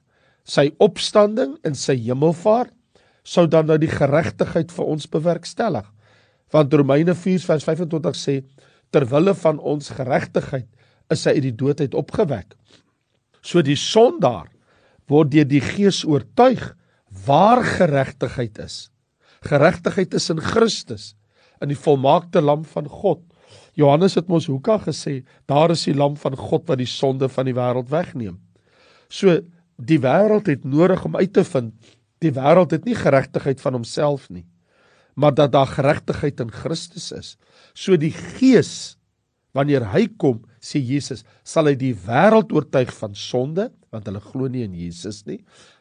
sy 0.51 0.71
opstanding 0.83 1.55
in 1.67 1.77
sy 1.79 1.95
hemelvaart 2.01 2.75
sou 3.27 3.47
dan 3.51 3.69
nou 3.71 3.77
die 3.79 3.91
geregtigheid 3.91 4.73
vir 4.75 4.89
ons 4.91 5.07
bewerkstellig. 5.11 5.87
Want 6.51 6.75
Romeine 6.75 7.15
4:25 7.15 8.17
sê 8.19 8.41
ter 8.91 9.07
wille 9.07 9.35
van 9.35 9.59
ons 9.59 9.93
geregtigheid 9.95 10.67
is 11.11 11.27
hy 11.27 11.37
uit 11.37 11.47
die 11.47 11.59
dood 11.63 11.81
uit 11.81 11.95
opgewek. 11.95 12.57
So 13.43 13.63
die 13.63 13.79
sondaar 13.79 14.49
word 15.11 15.31
deur 15.35 15.47
die 15.47 15.63
Gees 15.63 16.03
oortuig 16.05 16.63
waar 17.27 17.63
geregtigheid 17.67 18.59
is. 18.59 18.91
Geregtigheid 19.47 20.15
is 20.15 20.31
in 20.31 20.41
Christus, 20.41 21.15
in 21.63 21.71
die 21.73 21.79
volmaakte 21.79 22.43
lam 22.43 22.65
van 22.65 22.87
God. 22.89 23.23
Johannes 23.75 24.15
het 24.19 24.29
mos 24.29 24.47
hoeka 24.51 24.79
gesê, 24.85 25.23
daar 25.47 25.71
is 25.71 25.87
die 25.87 25.95
lam 25.95 26.17
van 26.17 26.37
God 26.37 26.69
wat 26.69 26.79
die 26.79 26.91
sonde 26.91 27.29
van 27.29 27.49
die 27.49 27.57
wêreld 27.57 27.91
wegneem. 27.91 28.39
So 29.09 29.41
die 29.87 30.01
wêreld 30.03 30.49
het 30.51 30.65
nodig 30.65 31.05
om 31.05 31.17
uit 31.17 31.33
te 31.33 31.45
vind, 31.47 31.75
die 32.21 32.33
wêreld 32.37 32.75
het 32.75 32.87
nie 32.89 32.97
geregtigheid 32.99 33.61
van 33.63 33.79
homself 33.79 34.29
nie, 34.33 34.45
maar 35.17 35.35
dat 35.35 35.53
daar 35.53 35.69
geregtigheid 35.69 36.41
in 36.41 36.53
Christus 36.53 37.11
is. 37.13 37.37
So 37.75 37.97
die 38.01 38.13
Gees 38.15 38.97
wanneer 39.57 39.89
hy 39.93 40.07
kom, 40.21 40.45
sê 40.63 40.79
Jesus, 40.79 41.25
sal 41.43 41.71
hy 41.71 41.77
die 41.79 41.95
wêreld 42.07 42.53
oortuig 42.55 42.93
van 42.95 43.17
sonde, 43.19 43.71
want 43.91 44.07
hulle 44.07 44.23
glo 44.23 44.51
nie 44.53 44.63
in 44.67 44.77
Jesus 44.79 45.25
nie. 45.27 45.41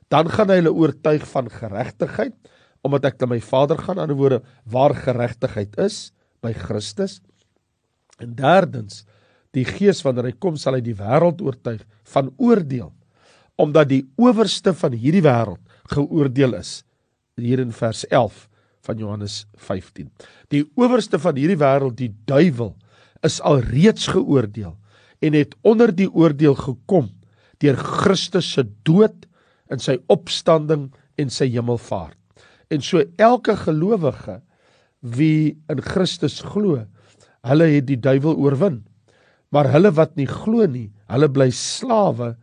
Dan 0.09 0.31
gaan 0.33 0.49
hy 0.49 0.57
hulle 0.61 0.73
oortuig 0.73 1.25
van 1.29 1.51
geregtigheid, 1.53 2.33
omdat 2.85 3.11
ek 3.11 3.19
na 3.21 3.33
my 3.35 3.39
Vader 3.43 3.77
gaan, 3.77 3.99
aan 4.01 4.09
die 4.09 4.17
woorde 4.17 4.41
waar 4.71 4.95
geregtigheid 4.97 5.75
is 5.83 6.09
by 6.41 6.53
Christus. 6.55 7.19
En 8.19 8.33
derdens, 8.39 9.03
die 9.55 9.65
Gees 9.67 10.01
wanneer 10.05 10.31
hy 10.31 10.37
kom, 10.39 10.57
sal 10.57 10.79
hy 10.79 10.83
die 10.85 10.97
wêreld 10.97 11.43
oortuig 11.43 11.83
van 12.13 12.31
oordeel, 12.41 12.89
omdat 13.59 13.89
die 13.91 14.03
owerste 14.19 14.73
van 14.77 14.95
hierdie 14.95 15.25
wêreld 15.25 15.59
geoordeel 15.91 16.55
is. 16.59 16.79
Hier 17.39 17.59
in 17.59 17.73
vers 17.75 18.05
11 18.07 18.45
van 18.87 18.99
Johannes 19.01 19.41
15. 19.59 20.07
Die 20.53 20.63
owerste 20.79 21.19
van 21.19 21.35
hierdie 21.39 21.59
wêreld, 21.59 21.97
die 21.99 22.13
duiwel, 22.29 22.75
is 23.25 23.39
alreeds 23.43 24.07
geoordeel 24.13 24.77
en 25.19 25.35
het 25.35 25.55
onder 25.67 25.91
die 25.91 26.07
oordeel 26.07 26.55
gekom 26.55 27.09
deur 27.59 27.75
Christus 27.75 28.53
se 28.55 28.63
dood 28.87 29.25
en 29.67 29.81
sy 29.83 29.97
opstanding 30.07 30.87
en 31.19 31.31
sy 31.33 31.49
hemelvaart. 31.51 32.15
En 32.71 32.79
so 32.85 33.03
elke 33.19 33.57
gelowige 33.59 34.39
wie 35.03 35.57
in 35.71 35.81
Christus 35.83 36.39
glo, 36.45 36.85
hulle 37.43 37.67
het 37.73 37.87
die 37.89 37.99
duiwel 37.99 38.37
oorwin. 38.39 38.85
Maar 39.51 39.71
hulle 39.73 39.91
wat 39.97 40.15
nie 40.15 40.29
glo 40.29 40.63
nie, 40.69 40.87
hulle 41.11 41.27
bly 41.33 41.49
slawe 41.55 42.37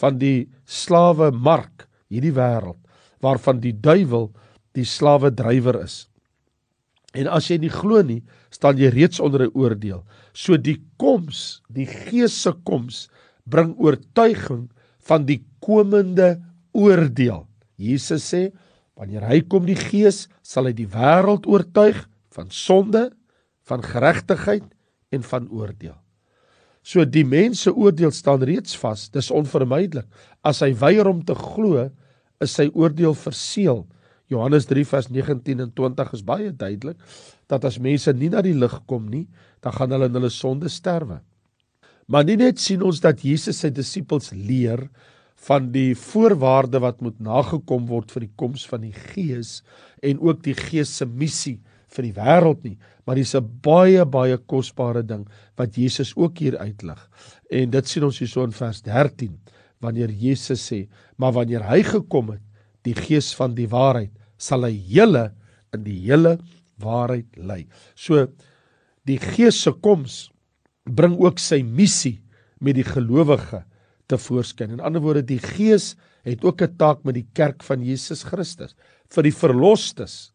van 0.00 0.18
die 0.18 0.48
slawe 0.64 1.30
mark, 1.32 1.88
hierdie 2.08 2.34
wêreld 2.36 2.82
waarvan 3.22 3.60
die 3.62 3.72
duiwel 3.72 4.32
die 4.76 4.86
slawe 4.88 5.30
drywer 5.30 5.78
is. 5.84 6.06
En 7.14 7.28
as 7.28 7.48
jy 7.50 7.58
nie 7.60 7.72
glo 7.72 8.00
nie, 8.04 8.22
staan 8.52 8.80
jy 8.80 8.90
reeds 8.92 9.20
onder 9.20 9.46
'n 9.46 9.54
oordeel. 9.54 10.04
So 10.32 10.56
die 10.56 10.80
koms, 10.98 11.62
die 11.68 11.86
Gees 11.86 12.34
se 12.42 12.52
koms 12.64 13.08
bring 13.44 13.76
oortuiging 13.78 14.70
van 14.98 15.26
die 15.26 15.44
komende 15.60 16.42
oordeel. 16.72 17.46
Jesus 17.76 18.32
sê, 18.32 18.52
wanneer 18.96 19.28
hy 19.28 19.40
kom 19.42 19.66
die 19.66 19.76
Gees, 19.76 20.28
sal 20.42 20.66
hy 20.66 20.72
die 20.72 20.88
wêreld 20.88 21.46
oortuig 21.46 22.08
van 22.30 22.50
sonde, 22.50 23.12
van 23.62 23.82
geregtigheid 23.82 24.64
en 25.10 25.22
van 25.22 25.48
oordeel. 25.50 26.01
So 26.82 27.04
die 27.06 27.24
mense 27.24 27.70
oordeel 27.70 28.10
staan 28.10 28.42
reeds 28.42 28.74
vas, 28.80 29.06
dis 29.14 29.30
onvermydelik. 29.30 30.08
As 30.42 30.62
hy 30.64 30.72
weier 30.74 31.06
om 31.06 31.22
te 31.24 31.36
glo, 31.38 31.86
is 32.42 32.56
sy 32.58 32.66
oordeel 32.74 33.14
verseël. 33.14 33.84
Johannes 34.32 34.66
3 34.66 34.84
vers 34.88 35.10
19 35.12 35.62
en 35.62 35.70
20 35.76 36.14
is 36.16 36.24
baie 36.26 36.50
duidelik 36.50 36.98
dat 37.52 37.66
as 37.68 37.76
mense 37.82 38.10
nie 38.16 38.30
na 38.32 38.40
die 38.42 38.54
lig 38.56 38.74
kom 38.88 39.10
nie, 39.12 39.26
dan 39.60 39.74
gaan 39.76 39.92
hulle 39.92 40.08
in 40.08 40.16
hulle 40.16 40.30
sonde 40.32 40.70
sterwe. 40.72 41.20
Maar 42.08 42.24
nie 42.26 42.38
net 42.40 42.60
sien 42.62 42.82
ons 42.82 43.02
dat 43.04 43.20
Jesus 43.22 43.60
sy 43.62 43.70
disippels 43.74 44.32
leer 44.32 44.86
van 45.46 45.68
die 45.74 45.92
voorwaarde 45.98 46.80
wat 46.82 47.02
moet 47.04 47.18
nagekom 47.22 47.84
word 47.90 48.14
vir 48.14 48.26
die 48.26 48.34
koms 48.40 48.64
van 48.70 48.86
die 48.86 48.94
Gees 49.12 49.60
en 50.02 50.22
ook 50.22 50.42
die 50.46 50.56
Gees 50.56 50.96
se 50.98 51.06
missie 51.06 51.58
vir 51.92 52.08
die 52.08 52.14
wêreld 52.16 52.64
nie, 52.64 52.78
maar 53.06 53.16
dis 53.16 53.34
'n 53.34 53.60
baie 53.62 54.04
baie 54.04 54.36
kosbare 54.38 55.02
ding 55.02 55.26
wat 55.56 55.76
Jesus 55.76 56.14
ook 56.16 56.38
hier 56.38 56.58
uitlig. 56.58 57.00
En 57.50 57.70
dit 57.70 57.88
sien 57.88 58.04
ons 58.04 58.18
hierso 58.18 58.44
in 58.44 58.52
vers 58.52 58.82
13 58.82 59.38
wanneer 59.80 60.10
Jesus 60.10 60.72
sê, 60.72 60.88
maar 61.18 61.32
wanneer 61.32 61.62
hy 61.68 61.82
gekom 61.82 62.30
het, 62.30 62.42
die 62.84 62.94
Gees 62.94 63.34
van 63.34 63.54
die 63.54 63.68
waarheid, 63.68 64.12
sal 64.38 64.64
hy 64.64 64.72
julle 64.72 65.32
in 65.74 65.84
die 65.84 65.98
hele 66.06 66.38
waarheid 66.78 67.36
lei. 67.36 67.66
So 67.94 68.28
die 69.06 69.18
Gees 69.18 69.60
se 69.62 69.72
koms 69.72 70.30
bring 70.84 71.18
ook 71.18 71.38
sy 71.38 71.62
missie 71.62 72.22
met 72.60 72.76
die 72.76 72.86
gelowige 72.86 73.64
te 74.08 74.18
voorskyn. 74.18 74.70
In 74.70 74.80
ander 74.80 75.02
woorde, 75.02 75.22
die 75.22 75.40
Gees 75.42 75.96
het 76.24 76.44
ook 76.44 76.62
'n 76.62 76.76
taak 76.76 77.04
met 77.04 77.14
die 77.14 77.28
kerk 77.34 77.62
van 77.62 77.82
Jesus 77.82 78.22
Christus. 78.22 78.74
Vir 79.10 79.22
die 79.22 79.34
verlosters, 79.34 80.31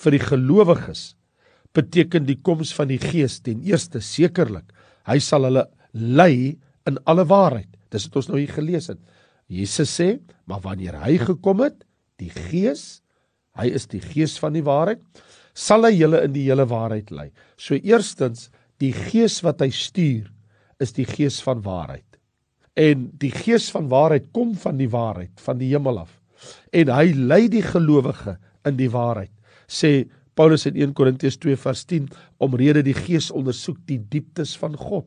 vir 0.00 0.16
die 0.16 0.22
gelowiges 0.22 1.14
beteken 1.76 2.26
die 2.26 2.38
koms 2.42 2.72
van 2.74 2.90
die 2.90 2.98
Gees 2.98 3.38
ten 3.44 3.60
eerste 3.66 4.00
sekerlik, 4.02 4.72
hy 5.06 5.18
sal 5.22 5.46
hulle 5.46 5.66
lei 5.92 6.56
in 6.88 6.98
alle 7.10 7.26
waarheid. 7.28 7.68
Dis 7.90 8.08
wat 8.08 8.20
ons 8.22 8.30
nou 8.30 8.40
hier 8.40 8.52
gelees 8.54 8.90
het. 8.90 8.98
Jesus 9.50 9.92
sê, 9.92 10.16
maar 10.46 10.62
wanneer 10.64 10.98
hy 11.02 11.16
gekom 11.22 11.62
het, 11.64 11.82
die 12.18 12.30
Gees, 12.30 13.02
hy 13.58 13.70
is 13.74 13.86
die 13.90 14.02
Gees 14.02 14.36
van 14.42 14.54
die 14.54 14.66
waarheid, 14.66 15.02
sal 15.54 15.86
hy 15.86 15.94
julle 15.96 16.22
in 16.26 16.34
die 16.34 16.46
hele 16.46 16.66
waarheid 16.70 17.10
lei. 17.14 17.28
So 17.58 17.76
eerstens, 17.76 18.48
die 18.80 18.92
gees 18.96 19.40
wat 19.44 19.60
hy 19.60 19.70
stuur 19.74 20.30
is 20.80 20.94
die 20.96 21.06
gees 21.08 21.40
van 21.44 21.60
waarheid. 21.64 22.06
En 22.78 23.10
die 23.20 23.32
gees 23.34 23.68
van 23.74 23.90
waarheid 23.90 24.30
kom 24.36 24.54
van 24.56 24.78
die 24.80 24.88
waarheid, 24.90 25.34
van 25.44 25.58
die 25.60 25.68
hemel 25.74 26.04
af. 26.06 26.14
En 26.72 26.92
hy 26.94 27.10
lei 27.12 27.42
die 27.52 27.64
gelowige 27.66 28.38
in 28.64 28.78
die 28.78 28.88
waarheid. 28.92 29.32
Sê 29.70 30.10
Paulus 30.34 30.66
in 30.66 30.78
1 30.78 30.94
Korintiërs 30.98 31.38
2 31.42 31.58
vers 31.62 31.84
10 31.86 32.08
omrede 32.42 32.82
die 32.86 32.96
gees 32.96 33.30
ondersoek 33.30 33.78
die 33.86 34.00
dieptes 34.12 34.56
van 34.58 34.76
God. 34.78 35.06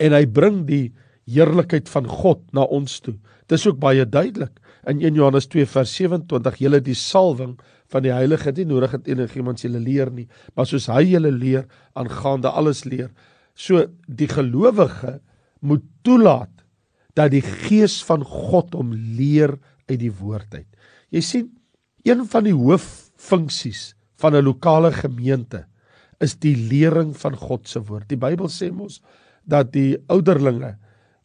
En 0.00 0.14
hy 0.16 0.24
bring 0.26 0.62
die 0.68 0.92
heerlikheid 1.28 1.90
van 1.92 2.08
God 2.08 2.42
na 2.56 2.64
ons 2.64 2.98
toe. 3.04 3.16
Dis 3.50 3.66
ook 3.68 3.78
baie 3.82 4.06
duidelik 4.08 4.56
in 4.88 5.02
1 5.02 5.18
Johannes 5.18 5.46
2 5.52 5.68
vers 5.70 5.92
27 5.98 6.58
julle 6.62 6.80
die 6.82 6.96
salwing 6.98 7.54
van 7.92 8.06
die 8.06 8.14
heilige 8.14 8.48
het 8.48 8.58
nie 8.58 8.68
nodig 8.70 8.94
dat 8.96 9.10
enigiemand 9.10 9.62
julle 9.62 9.82
leer 9.82 10.10
nie, 10.10 10.26
maar 10.56 10.66
soos 10.66 10.88
hy 10.90 11.04
julle 11.12 11.30
leer 11.34 11.68
aangaande 11.98 12.50
alles 12.50 12.86
leer. 12.88 13.12
So 13.54 13.84
die 14.08 14.30
gelowige 14.30 15.20
moet 15.60 15.84
toelaat 16.06 16.64
dat 17.14 17.34
die 17.34 17.44
gees 17.44 18.00
van 18.08 18.24
God 18.24 18.72
hom 18.74 18.94
leer 18.94 19.58
uit 19.90 20.00
die 20.00 20.12
woord 20.14 20.56
uit. 20.56 20.68
Jy 21.12 21.22
sien, 21.22 21.50
een 22.08 22.24
van 22.26 22.48
die 22.48 22.56
hooffunksies 23.22 23.94
van 24.18 24.34
'n 24.34 24.42
lokale 24.42 24.92
gemeente 24.92 25.66
is 26.20 26.34
die 26.34 26.56
lering 26.56 27.16
van 27.16 27.36
God 27.36 27.68
se 27.68 27.80
woord. 27.80 28.08
Die 28.08 28.16
Bybel 28.16 28.48
sê 28.48 28.72
mos 28.72 29.00
dat 29.44 29.72
die 29.72 29.96
ouderlinge 30.08 30.76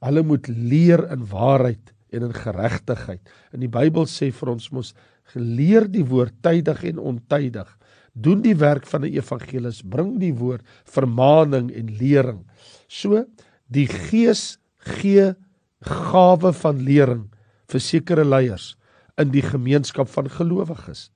hulle 0.02 0.24
moet 0.24 0.48
leer 0.48 1.12
in 1.12 1.26
waarheid 1.26 1.94
en 2.12 2.24
in 2.24 2.34
geregtigheid. 2.34 3.22
En 3.52 3.60
die 3.60 3.70
Bybel 3.70 4.06
sê 4.06 4.32
vir 4.32 4.50
ons 4.50 4.70
mos 4.72 4.94
geleer 5.34 5.88
die 5.88 6.06
woord 6.06 6.34
tydig 6.42 6.84
en 6.84 7.00
ontydig. 7.00 7.78
Doen 8.14 8.42
die 8.42 8.56
werk 8.56 8.88
van 8.88 9.02
'n 9.02 9.14
evangelis, 9.14 9.82
bring 9.82 10.20
die 10.20 10.34
woord 10.34 10.66
vermaaning 10.86 11.72
en 11.72 11.98
lering. 11.98 12.46
So 12.88 13.26
die 13.70 13.88
Gees 13.88 14.58
gee 14.78 15.36
gawe 15.82 16.54
van 16.54 16.78
lering 16.80 17.30
vir 17.68 17.80
sekere 17.80 18.24
leiers 18.24 18.78
in 19.18 19.32
die 19.32 19.42
gemeenskap 19.42 20.08
van 20.08 20.30
gelowiges. 20.30 21.12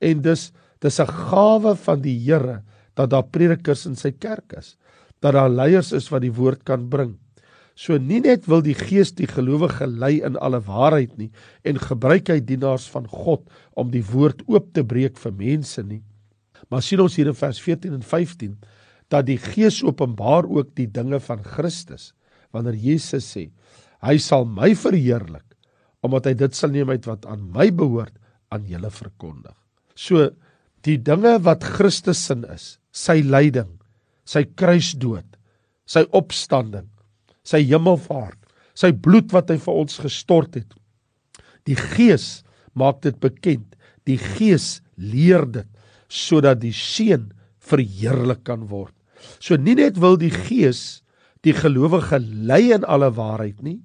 En 0.00 0.22
dis 0.22 0.50
dis 0.80 1.00
'n 1.00 1.06
gawe 1.06 1.76
van 1.76 2.00
die 2.02 2.18
Here 2.24 2.62
dat 2.94 3.10
daar 3.10 3.28
predikers 3.28 3.86
in 3.86 3.96
sy 3.96 4.10
kerk 4.12 4.52
is, 4.56 4.76
dat 5.20 5.32
daar 5.32 5.50
leiers 5.50 5.92
is 5.92 6.08
wat 6.08 6.22
die 6.22 6.32
woord 6.32 6.64
kan 6.64 6.88
bring. 6.88 7.18
So 7.80 7.96
nie 7.96 8.20
net 8.20 8.46
wil 8.50 8.60
die 8.60 8.74
Gees 8.74 9.12
die 9.16 9.28
gelowige 9.30 9.86
lei 9.86 10.20
in 10.20 10.36
alle 10.36 10.60
waarheid 10.60 11.16
nie 11.18 11.30
en 11.64 11.78
gebruik 11.80 12.28
hy 12.28 12.40
dienaars 12.40 12.88
van 12.92 13.06
God 13.08 13.46
om 13.72 13.90
die 13.90 14.04
woord 14.04 14.42
oop 14.48 14.72
te 14.74 14.84
breek 14.84 15.16
vir 15.16 15.32
mense 15.32 15.82
nie. 15.82 16.02
Maar 16.68 16.82
sien 16.82 17.00
ons 17.00 17.16
hier 17.16 17.30
in 17.30 17.38
vers 17.38 17.60
14 17.60 17.94
en 17.96 18.02
15 18.02 18.58
dat 19.10 19.26
die 19.26 19.38
Gees 19.38 19.80
openbaar 19.82 20.46
ook 20.46 20.74
die 20.78 20.86
dinge 20.86 21.20
van 21.20 21.42
Christus. 21.42 22.12
Wanneer 22.52 22.76
Jesus 22.76 23.26
sê, 23.32 23.48
hy 24.02 24.16
sal 24.18 24.44
my 24.44 24.74
verheerlik 24.74 25.46
omdat 26.00 26.30
hy 26.30 26.32
dit 26.32 26.54
sal 26.56 26.72
neem 26.72 26.88
uit 26.88 27.04
wat 27.04 27.26
aan 27.28 27.42
my 27.52 27.66
behoort 27.76 28.14
aan 28.50 28.66
julle 28.68 28.90
verkondig. 28.90 29.56
So 29.94 30.30
die 30.86 30.98
dinge 30.98 31.38
wat 31.44 31.66
Christus 31.76 32.22
sin 32.28 32.44
is, 32.50 32.78
sy 32.90 33.20
lyding, 33.22 33.76
sy 34.24 34.44
kruisdood, 34.58 35.26
sy 35.86 36.06
opstanding 36.16 36.88
sy 37.50 37.62
hemelvaart, 37.70 38.38
sy 38.76 38.92
bloed 38.92 39.32
wat 39.34 39.50
hy 39.52 39.58
vir 39.60 39.82
ons 39.82 39.98
gestort 40.02 40.56
het. 40.58 40.70
Die 41.68 41.76
Gees 41.78 42.42
maak 42.78 43.02
dit 43.04 43.16
bekend. 43.20 43.76
Die 44.08 44.18
Gees 44.20 44.80
leer 44.96 45.46
dit 45.46 45.68
sodat 46.10 46.58
die 46.62 46.74
Seun 46.74 47.28
verheerlik 47.62 48.42
kan 48.48 48.64
word. 48.70 48.94
So 49.38 49.54
nie 49.60 49.76
net 49.78 50.00
wil 50.00 50.16
die 50.18 50.32
Gees 50.32 51.02
die 51.46 51.54
gelowige 51.56 52.18
lei 52.20 52.72
in 52.74 52.84
alle 52.84 53.12
waarheid 53.16 53.62
nie, 53.64 53.78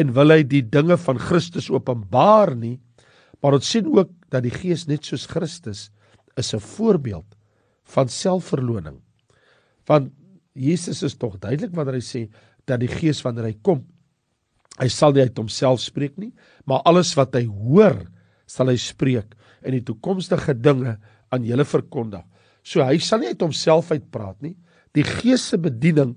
en 0.00 0.14
wil 0.16 0.32
hy 0.32 0.44
die 0.46 0.62
dinge 0.64 0.96
van 1.02 1.18
Christus 1.20 1.66
openbaar 1.68 2.54
nie, 2.56 2.78
maar 3.42 3.58
ons 3.58 3.70
sien 3.70 3.86
ook 3.86 4.10
dat 4.32 4.44
die 4.46 4.54
Gees 4.54 4.86
net 4.88 5.06
soos 5.06 5.26
Christus 5.30 5.88
is 6.36 6.54
'n 6.54 6.60
voorbeeld 6.60 7.36
van 7.84 8.08
selfverloning. 8.08 9.00
Want 9.86 10.12
Jesus 10.54 11.02
is 11.02 11.16
tog 11.16 11.38
duidelik 11.38 11.74
wanneer 11.74 11.94
hy 11.94 12.04
sê 12.04 12.28
dat 12.66 12.80
die 12.80 12.90
Gees 12.90 13.22
wanneer 13.22 13.44
hy 13.44 13.56
kom, 13.62 13.86
hy 14.78 14.88
sal 14.88 15.12
nie 15.12 15.22
uit 15.22 15.38
homself 15.38 15.80
spreek 15.80 16.16
nie, 16.18 16.32
maar 16.66 16.82
alles 16.84 17.14
wat 17.16 17.34
hy 17.34 17.46
hoor, 17.46 18.06
sal 18.46 18.68
hy 18.68 18.76
spreek 18.76 19.34
en 19.62 19.72
die 19.72 19.84
toekomstige 19.84 20.54
dinge 20.54 20.98
aan 21.30 21.44
julle 21.44 21.64
verkondig. 21.64 22.24
So 22.62 22.84
hy 22.84 22.98
sal 22.98 23.22
nie 23.22 23.32
uit 23.32 23.42
homself 23.42 23.90
uitpraat 23.92 24.42
nie. 24.42 24.56
Die 24.94 25.04
Gees 25.04 25.48
se 25.50 25.58
bediening 25.58 26.16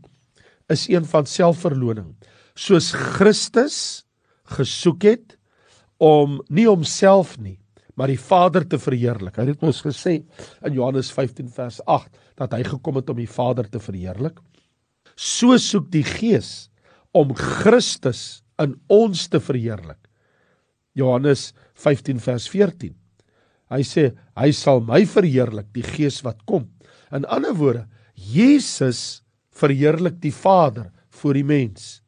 is 0.71 0.87
een 0.89 1.05
van 1.05 1.25
selfverloning. 1.25 2.15
Soos 2.55 2.91
Christus 2.91 4.05
gesoek 4.57 5.03
het 5.03 5.37
om 6.01 6.39
nie 6.49 6.65
homself 6.65 7.35
nie, 7.37 7.59
maar 7.95 8.09
die 8.09 8.19
Vader 8.19 8.65
te 8.65 8.79
verheerlik. 8.81 9.37
Hy 9.37 9.51
het 9.51 9.65
ons 9.65 9.83
gesê 9.85 10.21
in 10.65 10.73
Johannes 10.73 11.11
15 11.13 11.51
vers 11.53 11.81
8 11.85 12.09
dat 12.41 12.55
hy 12.57 12.63
gekom 12.65 12.97
het 12.97 13.11
om 13.13 13.19
die 13.21 13.29
Vader 13.29 13.69
te 13.69 13.81
verheerlik. 13.83 14.39
So 15.13 15.57
soek 15.61 15.91
die 15.93 16.05
Gees 16.07 16.71
om 17.13 17.35
Christus 17.37 18.41
in 18.61 18.77
ons 18.89 19.27
te 19.29 19.41
verheerlik. 19.43 19.99
Johannes 20.97 21.51
15 21.79 22.19
vers 22.23 22.47
14. 22.51 22.95
Hy 23.71 23.83
sê 23.87 24.09
hy 24.35 24.49
sal 24.55 24.81
my 24.83 25.03
verheerlik, 25.07 25.69
die 25.75 25.85
Gees 25.85 26.19
wat 26.25 26.41
kom. 26.49 26.65
In 27.13 27.27
ander 27.29 27.53
woorde, 27.55 27.85
Jesus 28.15 29.21
verheerlik 29.55 30.17
die 30.23 30.33
Vader 30.35 30.89
voor 31.21 31.37
die 31.37 31.47
mens. 31.47 32.01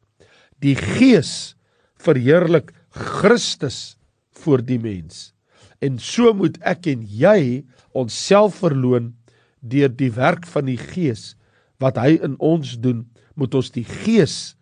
Die 0.60 0.76
Gees 0.76 1.54
verheerlik 2.00 2.72
Christus 2.94 3.96
voor 4.40 4.62
die 4.62 4.78
mens. 4.78 5.32
En 5.82 5.98
so 5.98 6.32
moet 6.36 6.58
ek 6.62 6.86
en 6.92 7.02
jy 7.04 7.64
onsself 7.92 8.60
verloon 8.62 9.12
deur 9.64 9.90
die 9.90 10.12
werk 10.14 10.46
van 10.46 10.68
die 10.68 10.78
Gees 10.78 11.32
wat 11.82 11.98
hy 11.98 12.14
in 12.22 12.36
ons 12.38 12.76
doen, 12.80 13.02
moet 13.34 13.54
ons 13.58 13.72
die 13.74 13.84
Gees, 13.84 14.54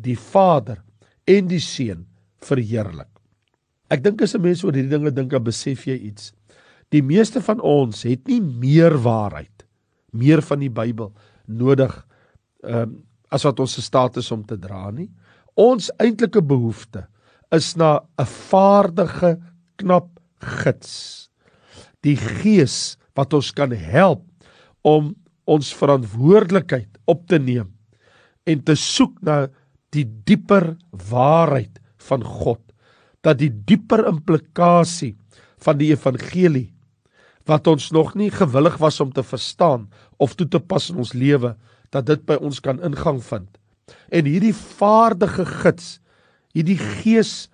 die 0.00 0.16
Vader 0.16 0.80
en 1.28 1.50
die 1.50 1.62
Seun 1.62 2.06
verheerlik. 2.44 3.10
Ek 3.92 4.02
dink 4.02 4.22
as 4.22 4.34
'n 4.34 4.42
mens 4.42 4.64
oor 4.64 4.72
hierdie 4.72 4.90
dinge 4.90 5.12
dink, 5.12 5.30
dan 5.30 5.44
besef 5.44 5.86
jy 5.86 5.94
iets. 6.10 6.32
Die 6.90 7.02
meeste 7.02 7.40
van 7.40 7.60
ons 7.60 8.02
het 8.02 8.26
nie 8.28 8.40
meer 8.40 8.96
waarheid, 9.02 9.64
meer 10.12 10.42
van 10.42 10.60
die 10.60 10.72
Bybel 10.72 11.12
nodig 11.46 11.92
ehm 12.64 12.82
um, 12.82 13.02
as 13.34 13.42
wat 13.42 13.58
ons 13.60 13.74
gestaat 13.74 14.16
is 14.16 14.30
om 14.30 14.44
te 14.46 14.56
dra 14.56 14.90
nie. 14.90 15.10
Ons 15.54 15.90
eintlike 15.98 16.42
behoefte 16.42 17.08
is 17.52 17.74
na 17.76 18.00
'n 18.18 18.26
vaardige 18.26 19.38
knap 19.76 20.08
gids. 20.40 21.30
Die 22.02 22.16
Gees 22.16 22.96
wat 23.14 23.32
ons 23.32 23.52
kan 23.52 23.70
help 23.70 24.22
om 24.82 25.14
ons 25.44 25.74
verantwoordelikheid 25.74 26.88
op 27.04 27.26
te 27.26 27.38
neem 27.38 27.72
en 28.44 28.62
te 28.62 28.74
soek 28.74 29.20
na 29.22 29.48
die 29.90 30.04
dieper 30.24 30.76
waarheid 31.08 31.80
van 32.08 32.24
God. 32.24 32.60
Dat 33.22 33.38
die 33.38 33.52
dieper 33.64 34.06
implikasie 34.06 35.16
van 35.64 35.78
die 35.78 35.92
evangelie 35.92 36.74
wat 37.48 37.66
ons 37.68 37.90
nog 37.92 38.14
nie 38.16 38.30
gewillig 38.32 38.78
was 38.80 39.00
om 39.00 39.12
te 39.12 39.22
verstaan 39.22 39.88
of 40.16 40.34
toe 40.34 40.48
te 40.48 40.60
pas 40.60 40.90
in 40.90 41.00
ons 41.02 41.12
lewe 41.12 41.54
dat 41.92 42.06
dit 42.08 42.22
by 42.26 42.38
ons 42.40 42.60
kan 42.60 42.80
ingang 42.84 43.20
vind. 43.24 43.48
En 44.08 44.24
hierdie 44.24 44.54
vaardige 44.56 45.44
gids, 45.44 45.98
hierdie 46.54 46.78
gees, 46.78 47.48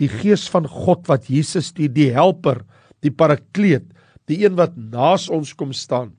die 0.00 0.10
gees 0.10 0.46
van 0.52 0.68
God 0.68 1.06
wat 1.10 1.28
Jesus 1.30 1.72
die 1.76 1.88
die 1.88 2.12
helper, 2.14 2.62
die 3.02 3.12
parakleet, 3.12 3.86
die 4.26 4.42
een 4.44 4.56
wat 4.58 4.76
naas 4.76 5.28
ons 5.32 5.52
kom 5.54 5.72
staan. 5.74 6.12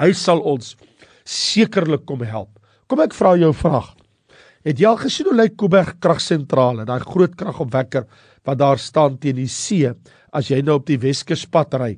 Hy 0.00 0.12
sal 0.16 0.40
ons 0.46 0.76
sekerlik 1.26 2.06
kom 2.08 2.22
help. 2.24 2.52
Kom 2.90 3.02
ek 3.04 3.14
vra 3.14 3.36
jou 3.38 3.52
vraag. 3.54 3.92
Het 4.66 4.80
jy 4.80 4.88
al 4.90 4.98
gesien 5.00 5.30
hoe 5.30 5.36
lyk 5.38 5.56
Kuiberg 5.60 5.94
kragsentrale, 6.04 6.84
daai 6.84 7.00
groot 7.00 7.32
kragopwekker 7.38 8.04
wat 8.44 8.58
daar 8.60 8.80
staan 8.80 9.16
teen 9.20 9.38
die 9.38 9.48
see 9.48 9.88
as 10.36 10.50
jy 10.50 10.60
nou 10.64 10.76
op 10.80 10.88
die 10.88 10.98
Weskuspad 11.00 11.78
ry? 11.80 11.94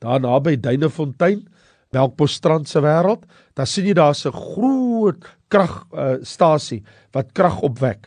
Daar 0.00 0.22
naby 0.22 0.56
Duinefontein, 0.62 1.42
Melkbosstrand 1.90 2.68
se 2.70 2.78
wêreld, 2.80 3.24
dan 3.58 3.66
sien 3.66 3.88
jy 3.88 3.94
daar's 3.98 4.24
'n 4.26 4.32
groot 4.32 5.26
kragstasie 5.50 6.80
uh, 6.80 6.88
wat 7.12 7.32
krag 7.34 7.60
opwek. 7.66 8.06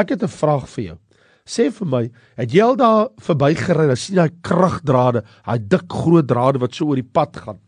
Ek 0.00 0.14
het 0.14 0.22
'n 0.22 0.32
vraag 0.32 0.68
vir 0.68 0.84
jou. 0.84 0.98
Sê 1.46 1.70
vir 1.72 1.86
my, 1.86 2.10
het 2.36 2.52
jy 2.52 2.62
al 2.62 2.76
daar 2.76 3.08
verbygery 3.18 3.90
en 3.90 3.96
sien 3.96 4.16
jy 4.16 4.28
kragdrade, 4.42 5.24
daai 5.46 5.58
dik 5.58 5.88
groot 5.88 6.26
drade 6.26 6.60
wat 6.60 6.74
so 6.74 6.86
oor 6.86 6.96
die 6.96 7.12
pad 7.12 7.36
gaan? 7.36 7.58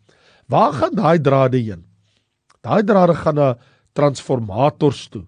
Waar 0.48 0.72
gaan 0.72 0.94
daai 0.94 1.18
drade 1.18 1.58
heen? 1.58 1.84
Daai 2.62 2.82
drade 2.82 3.14
gaan 3.14 3.34
na 3.34 3.56
transformators 3.94 5.08
toe. 5.08 5.24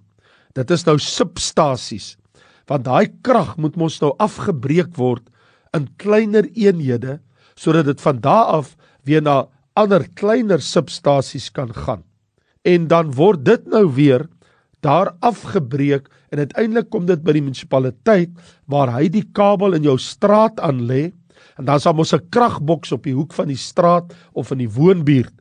Dit 0.54 0.70
is 0.70 0.84
nou 0.86 0.98
substasies. 0.98 2.16
Want 2.66 2.84
daai 2.84 3.08
krag 3.22 3.56
moet 3.56 3.76
mos 3.76 4.00
nou 4.00 4.14
afgebreek 4.18 4.94
word 4.96 5.28
in 5.74 5.88
kleiner 5.98 6.46
eenhede 6.54 7.20
sodat 7.56 7.86
dit 7.86 8.00
van 8.00 8.20
daar 8.20 8.44
af 8.44 8.76
weer 9.04 9.22
na 9.22 9.46
ander 9.74 10.06
kleiner 10.14 10.62
substasies 10.62 11.50
kan 11.50 11.74
gaan. 11.74 12.02
En 12.64 12.88
dan 12.88 13.12
word 13.12 13.44
dit 13.44 13.66
nou 13.66 13.86
weer 13.94 14.28
daar 14.84 15.14
afgebreek 15.24 16.10
en 16.30 16.44
uiteindelik 16.44 16.90
kom 16.92 17.06
dit 17.08 17.22
by 17.24 17.34
die 17.36 17.44
munisipaliteit 17.44 18.32
waar 18.70 18.92
hy 18.96 19.08
die 19.12 19.24
kabel 19.36 19.76
in 19.78 19.86
jou 19.86 19.96
straat 20.00 20.60
aan 20.60 20.84
lê 20.88 21.08
en 21.58 21.68
dan 21.68 21.80
sal 21.80 21.94
mos 21.94 22.12
'n 22.14 22.28
kragboks 22.30 22.92
op 22.92 23.02
die 23.04 23.14
hoek 23.14 23.32
van 23.32 23.48
die 23.48 23.60
straat 23.60 24.12
of 24.32 24.50
in 24.50 24.58
die 24.58 24.70
woonbuurt. 24.70 25.32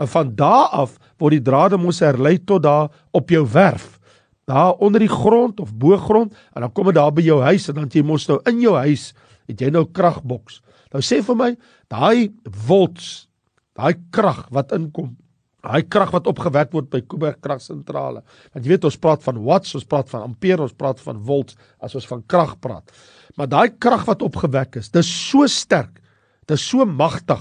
En 0.00 0.08
van 0.08 0.34
daar 0.34 0.68
af 0.72 0.98
word 1.18 1.36
die 1.36 1.44
drade 1.44 1.76
mos 1.76 2.00
herlei 2.00 2.38
tot 2.38 2.62
daar 2.62 2.88
op 3.12 3.30
jou 3.30 3.46
werf. 3.52 3.98
Daar 4.46 4.72
onder 4.80 5.00
die 5.00 5.08
grond 5.08 5.60
of 5.60 5.74
bo 5.74 5.96
grond 5.96 6.34
en 6.54 6.60
dan 6.60 6.72
kom 6.72 6.86
dit 6.86 6.94
daar 6.94 7.12
by 7.12 7.22
jou 7.22 7.40
huis 7.42 7.68
en 7.68 7.74
dan 7.74 7.88
jy 7.88 8.02
mos 8.02 8.26
nou 8.28 8.40
in 8.48 8.60
jou 8.60 8.74
huis 8.76 9.12
het 9.46 9.60
jy 9.60 9.70
nou 9.70 9.84
kragboks. 9.84 10.62
Nou 10.92 11.02
sê 11.02 11.20
vir 11.22 11.36
my, 11.36 11.50
daai 11.88 12.32
volts, 12.66 13.28
daai 13.74 13.94
krag 14.10 14.48
wat 14.50 14.72
inkom, 14.72 15.16
daai 15.60 15.82
krag 15.88 16.12
wat 16.14 16.28
opgewek 16.30 16.72
word 16.72 16.90
by 16.92 17.00
Kuiberg 17.04 17.40
kragsentrale. 17.44 18.22
Want 18.54 18.64
jy 18.64 18.72
weet 18.72 18.86
ons 18.88 18.98
praat 19.00 19.24
van 19.26 19.40
watts, 19.44 19.74
ons 19.76 19.86
praat 19.88 20.08
van 20.12 20.26
ampere, 20.28 20.62
ons 20.64 20.76
praat 20.76 21.00
van 21.04 21.20
volts 21.26 21.56
as 21.84 21.96
ons 21.98 22.06
van 22.10 22.22
krag 22.26 22.56
praat. 22.64 22.92
Maar 23.36 23.50
daai 23.50 23.68
krag 23.78 24.06
wat 24.08 24.24
opgewek 24.26 24.80
is, 24.80 24.90
dis 24.92 25.08
so 25.08 25.46
sterk, 25.50 26.00
dis 26.48 26.62
so 26.64 26.86
magtig. 26.88 27.40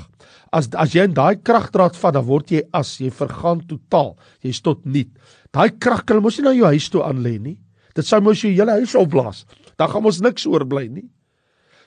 As 0.51 0.69
as 0.81 0.95
jy 0.95 1.05
in 1.05 1.13
daai 1.13 1.37
kragdraad 1.37 1.97
vat, 1.97 2.15
dan 2.17 2.25
word 2.25 2.51
jy 2.51 2.63
as 2.73 2.95
jy 2.99 3.11
vergaan 3.13 3.61
totaal. 3.69 4.15
Jy's 4.45 4.61
tot 4.65 4.81
niet. 4.85 5.11
Daai 5.53 5.69
krag 5.77 6.05
kan 6.05 6.21
mos 6.21 6.39
nie 6.39 6.47
na 6.47 6.55
jou 6.57 6.69
huis 6.73 6.89
toe 6.89 7.03
aan 7.05 7.21
lê 7.25 7.37
nie. 7.37 7.57
Dit 7.95 8.07
sou 8.07 8.19
mos 8.23 8.41
jou 8.41 8.51
hele 8.53 8.79
huis 8.81 8.95
opblaas. 8.97 9.45
Dan 9.77 9.89
gaan 9.91 10.05
ons 10.05 10.21
niks 10.25 10.45
oorbly 10.49 10.87
nie. 10.89 11.07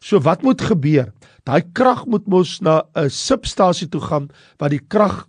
So 0.03 0.19
wat 0.23 0.43
moet 0.43 0.63
gebeur? 0.63 1.13
Daai 1.47 1.63
krag 1.75 2.07
moet 2.11 2.27
mos 2.27 2.61
na 2.63 2.83
'n 2.95 3.11
substasie 3.11 3.89
toe 3.89 4.01
gaan 4.01 4.31
wat 4.59 4.71
die 4.71 4.83
krag 4.83 5.27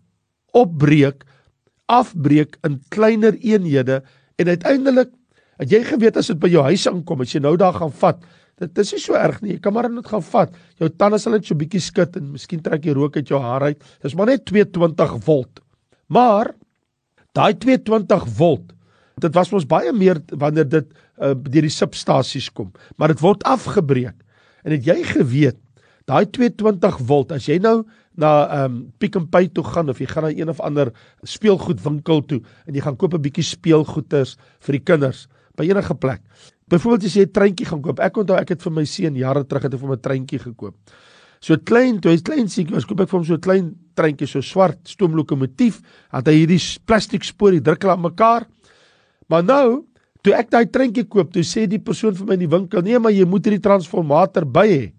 opbreek, 0.57 1.25
afbreek 1.91 2.57
in 2.67 2.79
kleiner 2.93 3.35
eenhede 3.41 4.01
en 4.39 4.49
uiteindelik 4.53 5.11
het 5.61 5.73
jy 5.73 5.83
geweet 5.85 6.17
as 6.17 6.31
dit 6.31 6.39
by 6.41 6.49
jou 6.49 6.63
huis 6.65 6.85
aankom, 6.89 7.21
as 7.21 7.33
jy 7.35 7.41
nou 7.43 7.53
daar 7.59 7.75
gaan 7.77 7.93
vat, 7.99 8.23
dit 8.61 8.79
is 8.81 8.93
nie 8.95 9.01
so 9.01 9.17
erg 9.17 9.41
nie. 9.43 9.55
Jy 9.55 9.61
kan 9.63 9.73
maar 9.75 9.89
net 9.91 10.07
gaan 10.07 10.23
vat. 10.25 10.53
Jou 10.81 10.87
tande 10.93 11.17
sal 11.21 11.35
net 11.35 11.47
so 11.47 11.57
bietjie 11.57 11.81
skud 11.83 12.15
en 12.19 12.31
miskien 12.35 12.61
trek 12.63 12.85
jy 12.85 12.93
rook 12.95 13.17
uit 13.17 13.29
jou 13.29 13.39
haar 13.41 13.65
uit. 13.69 13.81
Dis 14.05 14.15
maar 14.17 14.29
net 14.29 14.45
220 14.49 15.17
volt. 15.25 15.61
Maar 16.13 16.53
daai 17.33 17.53
220 17.57 18.29
volt 18.37 18.73
Dit 19.21 19.35
was 19.37 19.51
mos 19.53 19.65
baie 19.69 19.91
meer 19.93 20.21
wanneer 20.41 20.67
dit 20.69 20.87
uh, 20.89 21.33
deur 21.35 21.67
die 21.67 21.73
substasies 21.73 22.49
kom, 22.55 22.71
maar 22.97 23.13
dit 23.13 23.21
word 23.21 23.43
afgebreek. 23.45 24.15
En 24.65 24.73
het 24.73 24.87
jy 24.87 24.97
geweet 25.05 25.59
daai 26.09 26.25
220 26.25 26.97
volt 27.07 27.31
as 27.35 27.47
jy 27.47 27.59
nou 27.63 27.83
na 28.19 28.31
ehm 28.45 28.65
um, 28.65 28.79
Pick 28.99 29.15
n 29.17 29.27
Pay 29.29 29.49
toe 29.49 29.63
gaan 29.65 29.89
of 29.89 29.99
jy 29.99 30.07
gaan 30.09 30.27
na 30.27 30.33
een 30.33 30.49
of 30.49 30.59
ander 30.61 30.91
speelgoedwinkel 31.23 32.21
toe 32.29 32.41
en 32.67 32.75
jy 32.75 32.81
gaan 32.81 32.97
koop 32.97 33.15
'n 33.15 33.21
bietjie 33.21 33.43
speelgoeders 33.43 34.37
vir 34.59 34.77
die 34.77 34.83
kinders 34.83 35.27
by 35.57 35.65
enige 35.69 35.95
plek. 35.95 36.21
Byvoorbeeld 36.69 37.05
as 37.05 37.15
jy 37.15 37.25
'n 37.25 37.31
treintjie 37.31 37.65
gaan 37.65 37.81
koop. 37.81 37.99
Ek 37.99 38.17
onthou 38.17 38.37
ek 38.37 38.49
het 38.49 38.61
vir 38.61 38.71
my 38.71 38.85
seun 38.85 39.15
jare 39.15 39.43
terug 39.43 39.63
het 39.63 39.73
ek 39.73 39.79
vir 39.79 39.87
hom 39.87 39.95
'n 39.95 40.01
treintjie 40.01 40.39
gekoop. 40.39 40.75
So 41.41 41.57
klein, 41.57 41.99
toe 41.99 42.11
hy's 42.11 42.21
klein 42.21 42.47
seentjie, 42.47 42.73
was 42.73 42.85
koop 42.85 43.01
ek 43.01 43.09
vir 43.09 43.19
hom 43.19 43.25
so 43.25 43.33
'n 43.33 43.41
klein 43.41 43.75
treintjie, 43.95 44.27
so 44.27 44.41
swart 44.41 44.79
stoomlokomotief, 44.83 45.81
het 46.11 46.27
hy 46.27 46.45
hierdie 46.45 46.79
plastiek 46.85 47.23
spoor, 47.23 47.51
hy 47.51 47.59
druk 47.59 47.81
hulle 47.81 47.93
aan 47.93 48.01
mekaar. 48.01 48.47
Maar 49.27 49.43
nou 49.43 49.85
Toe 50.23 50.31
ek 50.39 50.53
daai 50.53 50.69
treintjie 50.71 51.03
koop, 51.11 51.33
toe 51.35 51.43
sê 51.43 51.65
die 51.67 51.81
persoon 51.83 52.15
vir 52.15 52.27
my 52.29 52.35
in 52.37 52.45
die 52.45 52.51
winkel: 52.51 52.81
"Nee, 52.81 52.99
maar 52.99 53.11
jy 53.11 53.25
moet 53.27 53.43
hierdie 53.43 53.63
transformator 53.63 54.45
by 54.47 54.67
hê." 54.67 54.93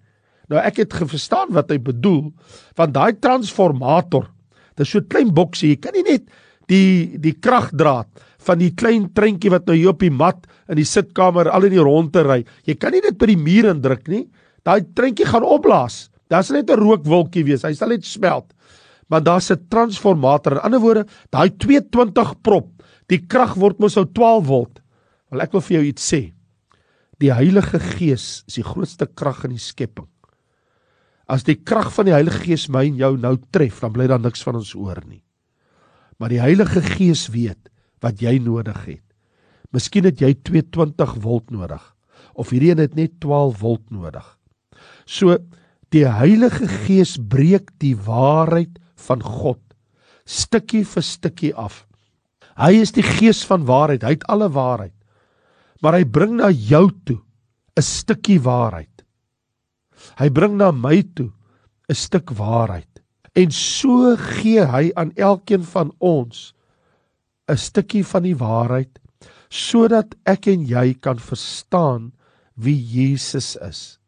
Nou 0.53 0.61
ek 0.61 0.83
het 0.83 0.95
verstaan 0.95 1.53
wat 1.57 1.71
hy 1.71 1.79
bedoel, 1.79 2.33
want 2.77 2.95
daai 2.95 3.17
transformator, 3.21 4.29
dis 4.77 4.91
so 4.91 4.99
'n 4.99 5.09
klein 5.09 5.35
boksie, 5.35 5.71
jy 5.71 5.77
kan 5.77 5.93
nie 5.95 6.03
net 6.03 6.29
die 6.69 7.19
die 7.19 7.33
kragdraad 7.33 8.09
van 8.45 8.61
die 8.61 8.73
klein 8.77 9.09
treintjie 9.15 9.51
wat 9.51 9.67
nou 9.67 9.77
hier 9.77 9.93
op 9.95 10.01
die 10.01 10.13
mat 10.13 10.47
in 10.69 10.77
die 10.77 10.89
sitkamer 10.89 11.51
al 11.51 11.65
in 11.65 11.77
die 11.77 11.85
rondte 11.85 12.25
ry. 12.25 12.45
Jy 12.67 12.75
kan 12.75 12.93
nie 12.93 13.01
dit 13.01 13.17
by 13.19 13.27
die 13.27 13.41
muur 13.41 13.71
indruk 13.73 14.09
nie. 14.09 14.29
Daai 14.65 14.85
treintjie 14.97 15.29
gaan 15.29 15.45
opblaas. 15.45 16.11
Daar's 16.29 16.51
net 16.51 16.71
'n 16.71 16.81
rookwolkie 16.81 17.45
wees. 17.45 17.65
Hy 17.65 17.75
sal 17.75 17.89
net 17.89 18.05
smelt. 18.05 18.53
Maar 19.09 19.23
daar's 19.23 19.51
'n 19.51 19.67
transformator. 19.69 20.53
In 20.53 20.59
ander 20.61 20.81
woorde, 20.81 21.07
daai 21.31 21.51
220 21.51 22.43
prop, 22.43 22.69
die 23.09 23.19
krag 23.19 23.55
word 23.55 23.79
mos 23.79 23.97
nou 23.97 24.07
12 24.13 24.47
volt. 24.47 24.81
Wel 25.31 25.41
ek 25.41 25.53
wil 25.53 25.61
vir 25.61 25.77
jou 25.77 25.85
iets 25.85 26.13
sê. 26.13 26.33
Die 27.21 27.33
Heilige 27.33 27.79
Gees 27.79 28.45
is 28.47 28.55
die 28.55 28.63
grootste 28.63 29.07
krag 29.07 29.45
in 29.45 29.51
die 29.51 29.59
skepping. 29.59 30.09
As 31.27 31.45
die 31.47 31.57
krag 31.57 31.91
van 31.95 32.09
die 32.09 32.15
Heilige 32.15 32.43
Gees 32.45 32.69
my 32.69 32.85
en 32.89 32.99
jou 33.01 33.15
nou 33.17 33.37
tref, 33.55 33.81
dan 33.81 33.95
bly 33.95 34.09
daar 34.11 34.21
niks 34.21 34.45
van 34.45 34.59
ons 34.61 34.75
oor 34.77 35.01
nie. 35.07 35.23
Maar 36.21 36.35
die 36.35 36.43
Heilige 36.43 36.83
Gees 36.85 37.29
weet 37.33 37.71
wat 38.05 38.21
jy 38.21 38.37
nodig 38.43 38.79
het. 38.85 39.05
Miskien 39.73 40.07
het 40.07 40.21
jy 40.21 40.35
220 40.47 41.17
volt 41.25 41.51
nodig 41.51 41.91
of 42.35 42.51
hierdie 42.51 42.73
een 42.73 42.83
het 42.83 42.97
net 42.99 43.21
12 43.23 43.59
volt 43.63 43.91
nodig. 43.95 44.25
So 45.07 45.39
die 45.95 46.07
Heilige 46.11 46.67
Gees 46.69 47.17
breek 47.19 47.71
die 47.83 47.95
waarheid 47.95 48.81
van 49.07 49.23
God 49.23 49.61
stukkie 50.25 50.85
vir 50.89 51.05
stukkie 51.05 51.53
af. 51.55 51.85
Hy 52.59 52.73
is 52.81 52.95
die 52.95 53.05
Gees 53.05 53.43
van 53.47 53.67
waarheid, 53.69 54.05
hy 54.07 54.15
het 54.17 54.27
alle 54.31 54.49
waarheid. 54.53 54.95
Maar 55.83 55.99
hy 55.99 56.05
bring 56.09 56.37
na 56.39 56.51
jou 56.51 56.89
toe 57.05 57.21
'n 57.77 57.83
stukkie 57.83 58.41
waarheid. 58.41 58.94
Hy 60.19 60.29
bring 60.31 60.57
na 60.57 60.71
my 60.73 61.03
toe 61.15 61.31
'n 61.89 61.95
stuk 61.95 62.31
waarheid. 62.31 62.89
En 63.35 63.51
so 63.51 64.17
gee 64.17 64.65
hy 64.65 64.91
aan 64.95 65.13
elkeen 65.17 65.65
van 65.65 65.93
ons 65.99 66.55
'n 67.49 67.57
stukkie 67.57 68.05
van 68.05 68.23
die 68.23 68.37
waarheid 68.37 69.01
sodat 69.55 70.15
ek 70.27 70.47
en 70.47 70.65
jy 70.67 70.95
kan 70.95 71.19
verstaan 71.19 72.13
wie 72.55 72.79
Jesus 72.79 73.57
is. 73.57 73.99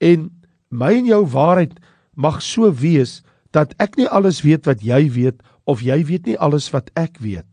En 0.00 0.30
my 0.70 0.92
en 0.98 1.06
jou 1.06 1.22
waarheid 1.26 1.78
mag 2.14 2.42
so 2.42 2.70
wees 2.72 3.22
dat 3.54 3.74
ek 3.78 3.96
nie 3.96 4.08
alles 4.08 4.42
weet 4.42 4.66
wat 4.66 4.82
jy 4.82 5.08
weet 5.14 5.42
of 5.64 5.82
jy 5.84 6.02
weet 6.04 6.26
nie 6.26 6.38
alles 6.38 6.70
wat 6.74 6.90
ek 6.96 7.18
weet. 7.22 7.46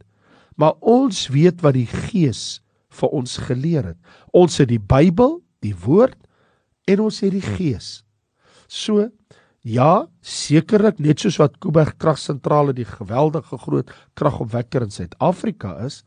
Maar 0.56 0.74
ons 0.82 1.28
weet 1.28 1.62
wat 1.62 1.76
die 1.76 1.90
Gees 1.90 2.62
vir 2.90 3.10
ons 3.12 3.38
geleer 3.38 3.92
het. 3.92 4.00
Ons 4.34 4.58
het 4.58 4.70
die 4.72 4.80
Bybel, 4.80 5.42
die 5.62 5.76
woord 5.76 6.18
en 6.88 7.06
ons 7.06 7.22
het 7.26 7.34
die 7.34 7.46
Gees. 7.46 8.04
So 8.68 9.10
Ja, 9.66 10.06
sekerlik 10.22 11.00
net 11.02 11.24
soos 11.24 11.40
wat 11.42 11.56
Kuiberg 11.58 11.96
kragsentrale 11.98 12.76
die 12.78 12.86
geweldige 12.86 13.58
groot 13.58 13.90
kragopwekker 14.14 14.84
in 14.86 14.92
Suid-Afrika 14.94 15.72
is, 15.82 16.04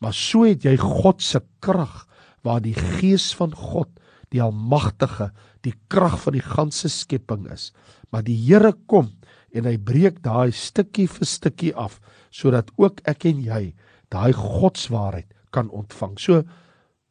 maar 0.00 0.16
so 0.16 0.46
het 0.48 0.64
jy 0.64 0.78
God 0.80 1.20
se 1.20 1.42
krag 1.60 2.06
waar 2.48 2.62
die 2.64 2.72
gees 2.72 3.26
van 3.36 3.52
God, 3.52 3.90
die 4.32 4.40
almagtige, 4.40 5.28
die 5.68 5.74
krag 5.92 6.16
van 6.22 6.38
die 6.38 6.44
ganse 6.44 6.88
skepping 6.88 7.44
is. 7.52 7.74
Maar 8.08 8.24
die 8.24 8.38
Here 8.46 8.72
kom 8.88 9.12
en 9.52 9.68
hy 9.68 9.76
breek 9.76 10.22
daai 10.24 10.48
stukkie 10.56 11.04
vir 11.04 11.28
stukkie 11.28 11.74
af 11.76 12.00
sodat 12.32 12.72
ook 12.80 13.04
ek 13.04 13.28
en 13.28 13.44
jy 13.44 13.62
daai 14.08 14.32
godswaarheid 14.32 15.28
kan 15.52 15.68
ontvang. 15.68 16.16
So 16.16 16.40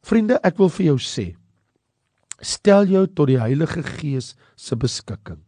vriende, 0.02 0.42
ek 0.42 0.58
wil 0.58 0.74
vir 0.74 0.90
jou 0.90 0.98
sê, 0.98 1.30
stel 2.42 2.88
jou 2.90 3.06
tot 3.06 3.30
die 3.30 3.40
Heilige 3.40 3.82
Gees 3.86 4.34
se 4.56 4.76
beskikking. 4.76 5.40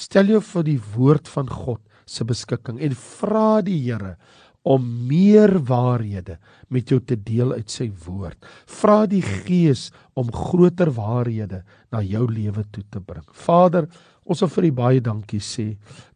Stel 0.00 0.32
jou 0.32 0.40
vir 0.44 0.66
die 0.66 0.80
woord 0.94 1.28
van 1.28 1.50
God 1.50 1.82
se 2.08 2.24
beskikking 2.26 2.80
en 2.82 2.96
vra 2.96 3.60
die 3.64 3.78
Here 3.84 4.16
om 4.62 4.84
meer 5.08 5.54
waarhede 5.64 6.36
met 6.68 6.90
jou 6.92 7.00
te 7.00 7.16
deel 7.16 7.54
uit 7.56 7.70
sy 7.72 7.88
woord. 8.04 8.36
Vra 8.68 9.06
die 9.08 9.22
Gees 9.24 9.88
om 10.18 10.28
groter 10.32 10.92
waarhede 10.92 11.62
na 11.90 12.02
jou 12.04 12.26
lewe 12.28 12.66
toe 12.70 12.84
te 12.90 13.00
bring. 13.00 13.24
Vader, 13.32 13.88
Ons 14.30 14.44
wil 14.44 14.50
vir 14.52 14.66
U 14.68 14.70
baie 14.78 15.00
dankie 15.02 15.40
sê 15.42 15.64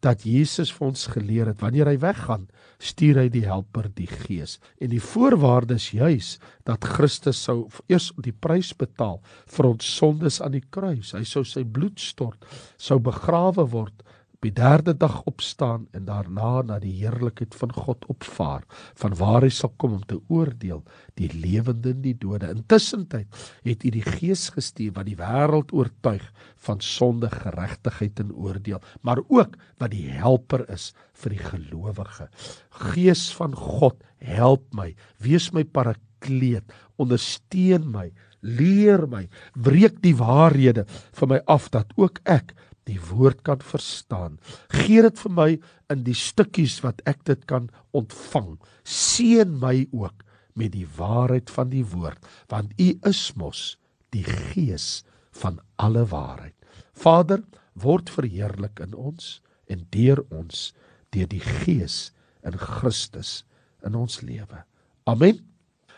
dat 0.05 0.23
Jesus 0.29 0.71
vir 0.77 0.87
ons 0.87 1.07
geleer 1.11 1.49
het 1.51 1.63
wanneer 1.65 1.89
hy 1.91 1.97
weggaan, 1.99 2.45
stuur 2.79 3.19
hy 3.25 3.29
die 3.33 3.43
helper, 3.43 3.89
die 3.97 4.07
Gees. 4.07 4.61
En 4.79 4.93
die 4.93 5.03
voorwaarde 5.03 5.79
is 5.81 5.89
juis 5.97 6.29
dat 6.69 6.87
Christus 6.95 7.41
sou 7.43 7.65
eers 7.91 8.13
die 8.23 8.35
prys 8.35 8.71
betaal 8.79 9.19
vir 9.57 9.71
ons 9.73 9.89
sondes 9.97 10.39
aan 10.45 10.55
die 10.55 10.63
kruis. 10.63 11.11
Hy 11.17 11.25
sou 11.27 11.43
sy 11.49 11.65
bloed 11.67 11.99
stort, 11.99 12.45
sou 12.79 13.01
begrawe 13.03 13.67
word 13.73 14.05
op 14.45 14.51
die 14.51 14.61
derde 14.61 14.93
dag 14.93 15.23
opstaan 15.25 15.87
en 15.97 16.05
daarna 16.05 16.61
na 16.69 16.77
die 16.77 16.93
heerlikheid 16.99 17.55
van 17.57 17.71
God 17.73 18.03
opvaar 18.13 18.65
van 19.01 19.15
waar 19.17 19.41
hy 19.47 19.49
sal 19.49 19.71
kom 19.81 19.95
om 19.97 20.03
te 20.05 20.19
oordeel 20.29 20.83
die 21.17 21.31
lewende 21.33 21.95
en 21.95 22.03
die 22.05 22.13
dode. 22.21 22.51
Intussen 22.53 23.07
tyd 23.09 23.25
het 23.65 23.87
u 23.89 23.93
die 23.95 24.05
gees 24.05 24.51
gestuur 24.53 24.93
wat 24.99 25.09
die 25.09 25.17
wêreld 25.17 25.73
oortuig 25.73 26.27
van 26.67 26.85
sonde 26.85 27.31
geregtigheid 27.33 28.21
en 28.21 28.35
oordeel 28.37 28.85
maar 29.01 29.23
ook 29.25 29.57
wat 29.81 29.95
die 29.97 30.11
helper 30.13 30.67
is 30.69 30.91
vir 31.23 31.39
die 31.39 31.45
gelowige. 31.47 32.29
Gees 32.93 33.31
van 33.39 33.57
God 33.57 34.05
help 34.21 34.69
my. 34.77 34.91
Wees 35.25 35.55
my 35.57 35.65
parakleet. 35.65 36.69
Ondersteun 37.01 37.89
my. 37.97 38.11
Leer 38.45 39.07
my. 39.09 39.25
Breek 39.57 40.03
die 40.05 40.13
waarhede 40.21 40.85
vir 41.17 41.33
my 41.33 41.41
af 41.49 41.71
dat 41.73 41.97
ook 41.97 42.21
ek 42.29 42.53
die 42.89 42.99
woord 43.11 43.43
kan 43.47 43.63
verstaan. 43.65 44.39
Gee 44.73 45.03
dit 45.05 45.23
vir 45.25 45.33
my 45.33 45.49
in 45.93 46.05
die 46.07 46.17
stukkies 46.17 46.81
wat 46.85 47.01
ek 47.09 47.25
dit 47.29 47.47
kan 47.51 47.71
ontvang. 47.97 48.57
Seën 48.85 49.57
my 49.61 49.87
ook 49.93 50.25
met 50.55 50.75
die 50.75 50.87
waarheid 50.97 51.51
van 51.51 51.73
die 51.73 51.85
woord, 51.95 52.21
want 52.53 52.75
U 52.79 52.93
is 53.11 53.23
mos 53.39 53.75
die 54.15 54.25
gees 54.25 55.03
van 55.35 55.59
alle 55.83 56.05
waarheid. 56.07 56.55
Vader, 56.95 57.43
word 57.75 58.13
verheerlik 58.13 58.79
in 58.85 58.95
ons 58.95 59.41
en 59.67 59.83
deur 59.91 60.23
ons 60.31 60.69
deur 61.15 61.27
die 61.31 61.43
gees 61.43 62.13
in 62.47 62.55
Christus 62.61 63.43
in 63.87 63.97
ons 63.99 64.21
lewe. 64.23 64.63
Amen. 65.11 65.41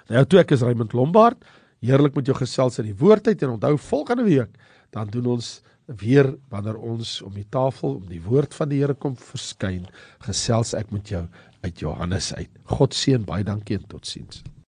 Nou 0.08 0.24
toe 0.24 0.40
ek 0.40 0.54
is 0.56 0.64
Raymond 0.64 0.94
Lombard, 0.96 1.42
heerlik 1.84 2.16
met 2.16 2.28
jou 2.28 2.36
gesels 2.38 2.80
in 2.80 2.88
die 2.88 2.96
woordheid 2.96 3.42
en 3.44 3.58
onthou 3.58 3.76
volgende 3.90 4.24
week 4.26 4.56
dan 4.94 5.10
doen 5.12 5.34
ons 5.36 5.60
weer 5.86 6.34
wanneer 6.50 6.76
ons 6.76 7.20
om 7.22 7.34
die 7.34 7.46
tafel 7.50 7.96
om 8.00 8.06
die 8.10 8.22
woord 8.22 8.54
van 8.54 8.70
die 8.72 8.80
Here 8.82 8.94
kom 8.94 9.16
verskyn, 9.16 9.86
gesels 10.26 10.74
ek 10.74 10.90
met 10.94 11.08
jou 11.08 11.24
uit 11.62 11.80
Johannes 11.80 12.32
uit. 12.34 12.50
God 12.64 12.94
seën 12.94 13.24
baie 13.26 13.46
dankie 13.46 13.78
en 13.78 13.86
totsiens. 13.90 14.42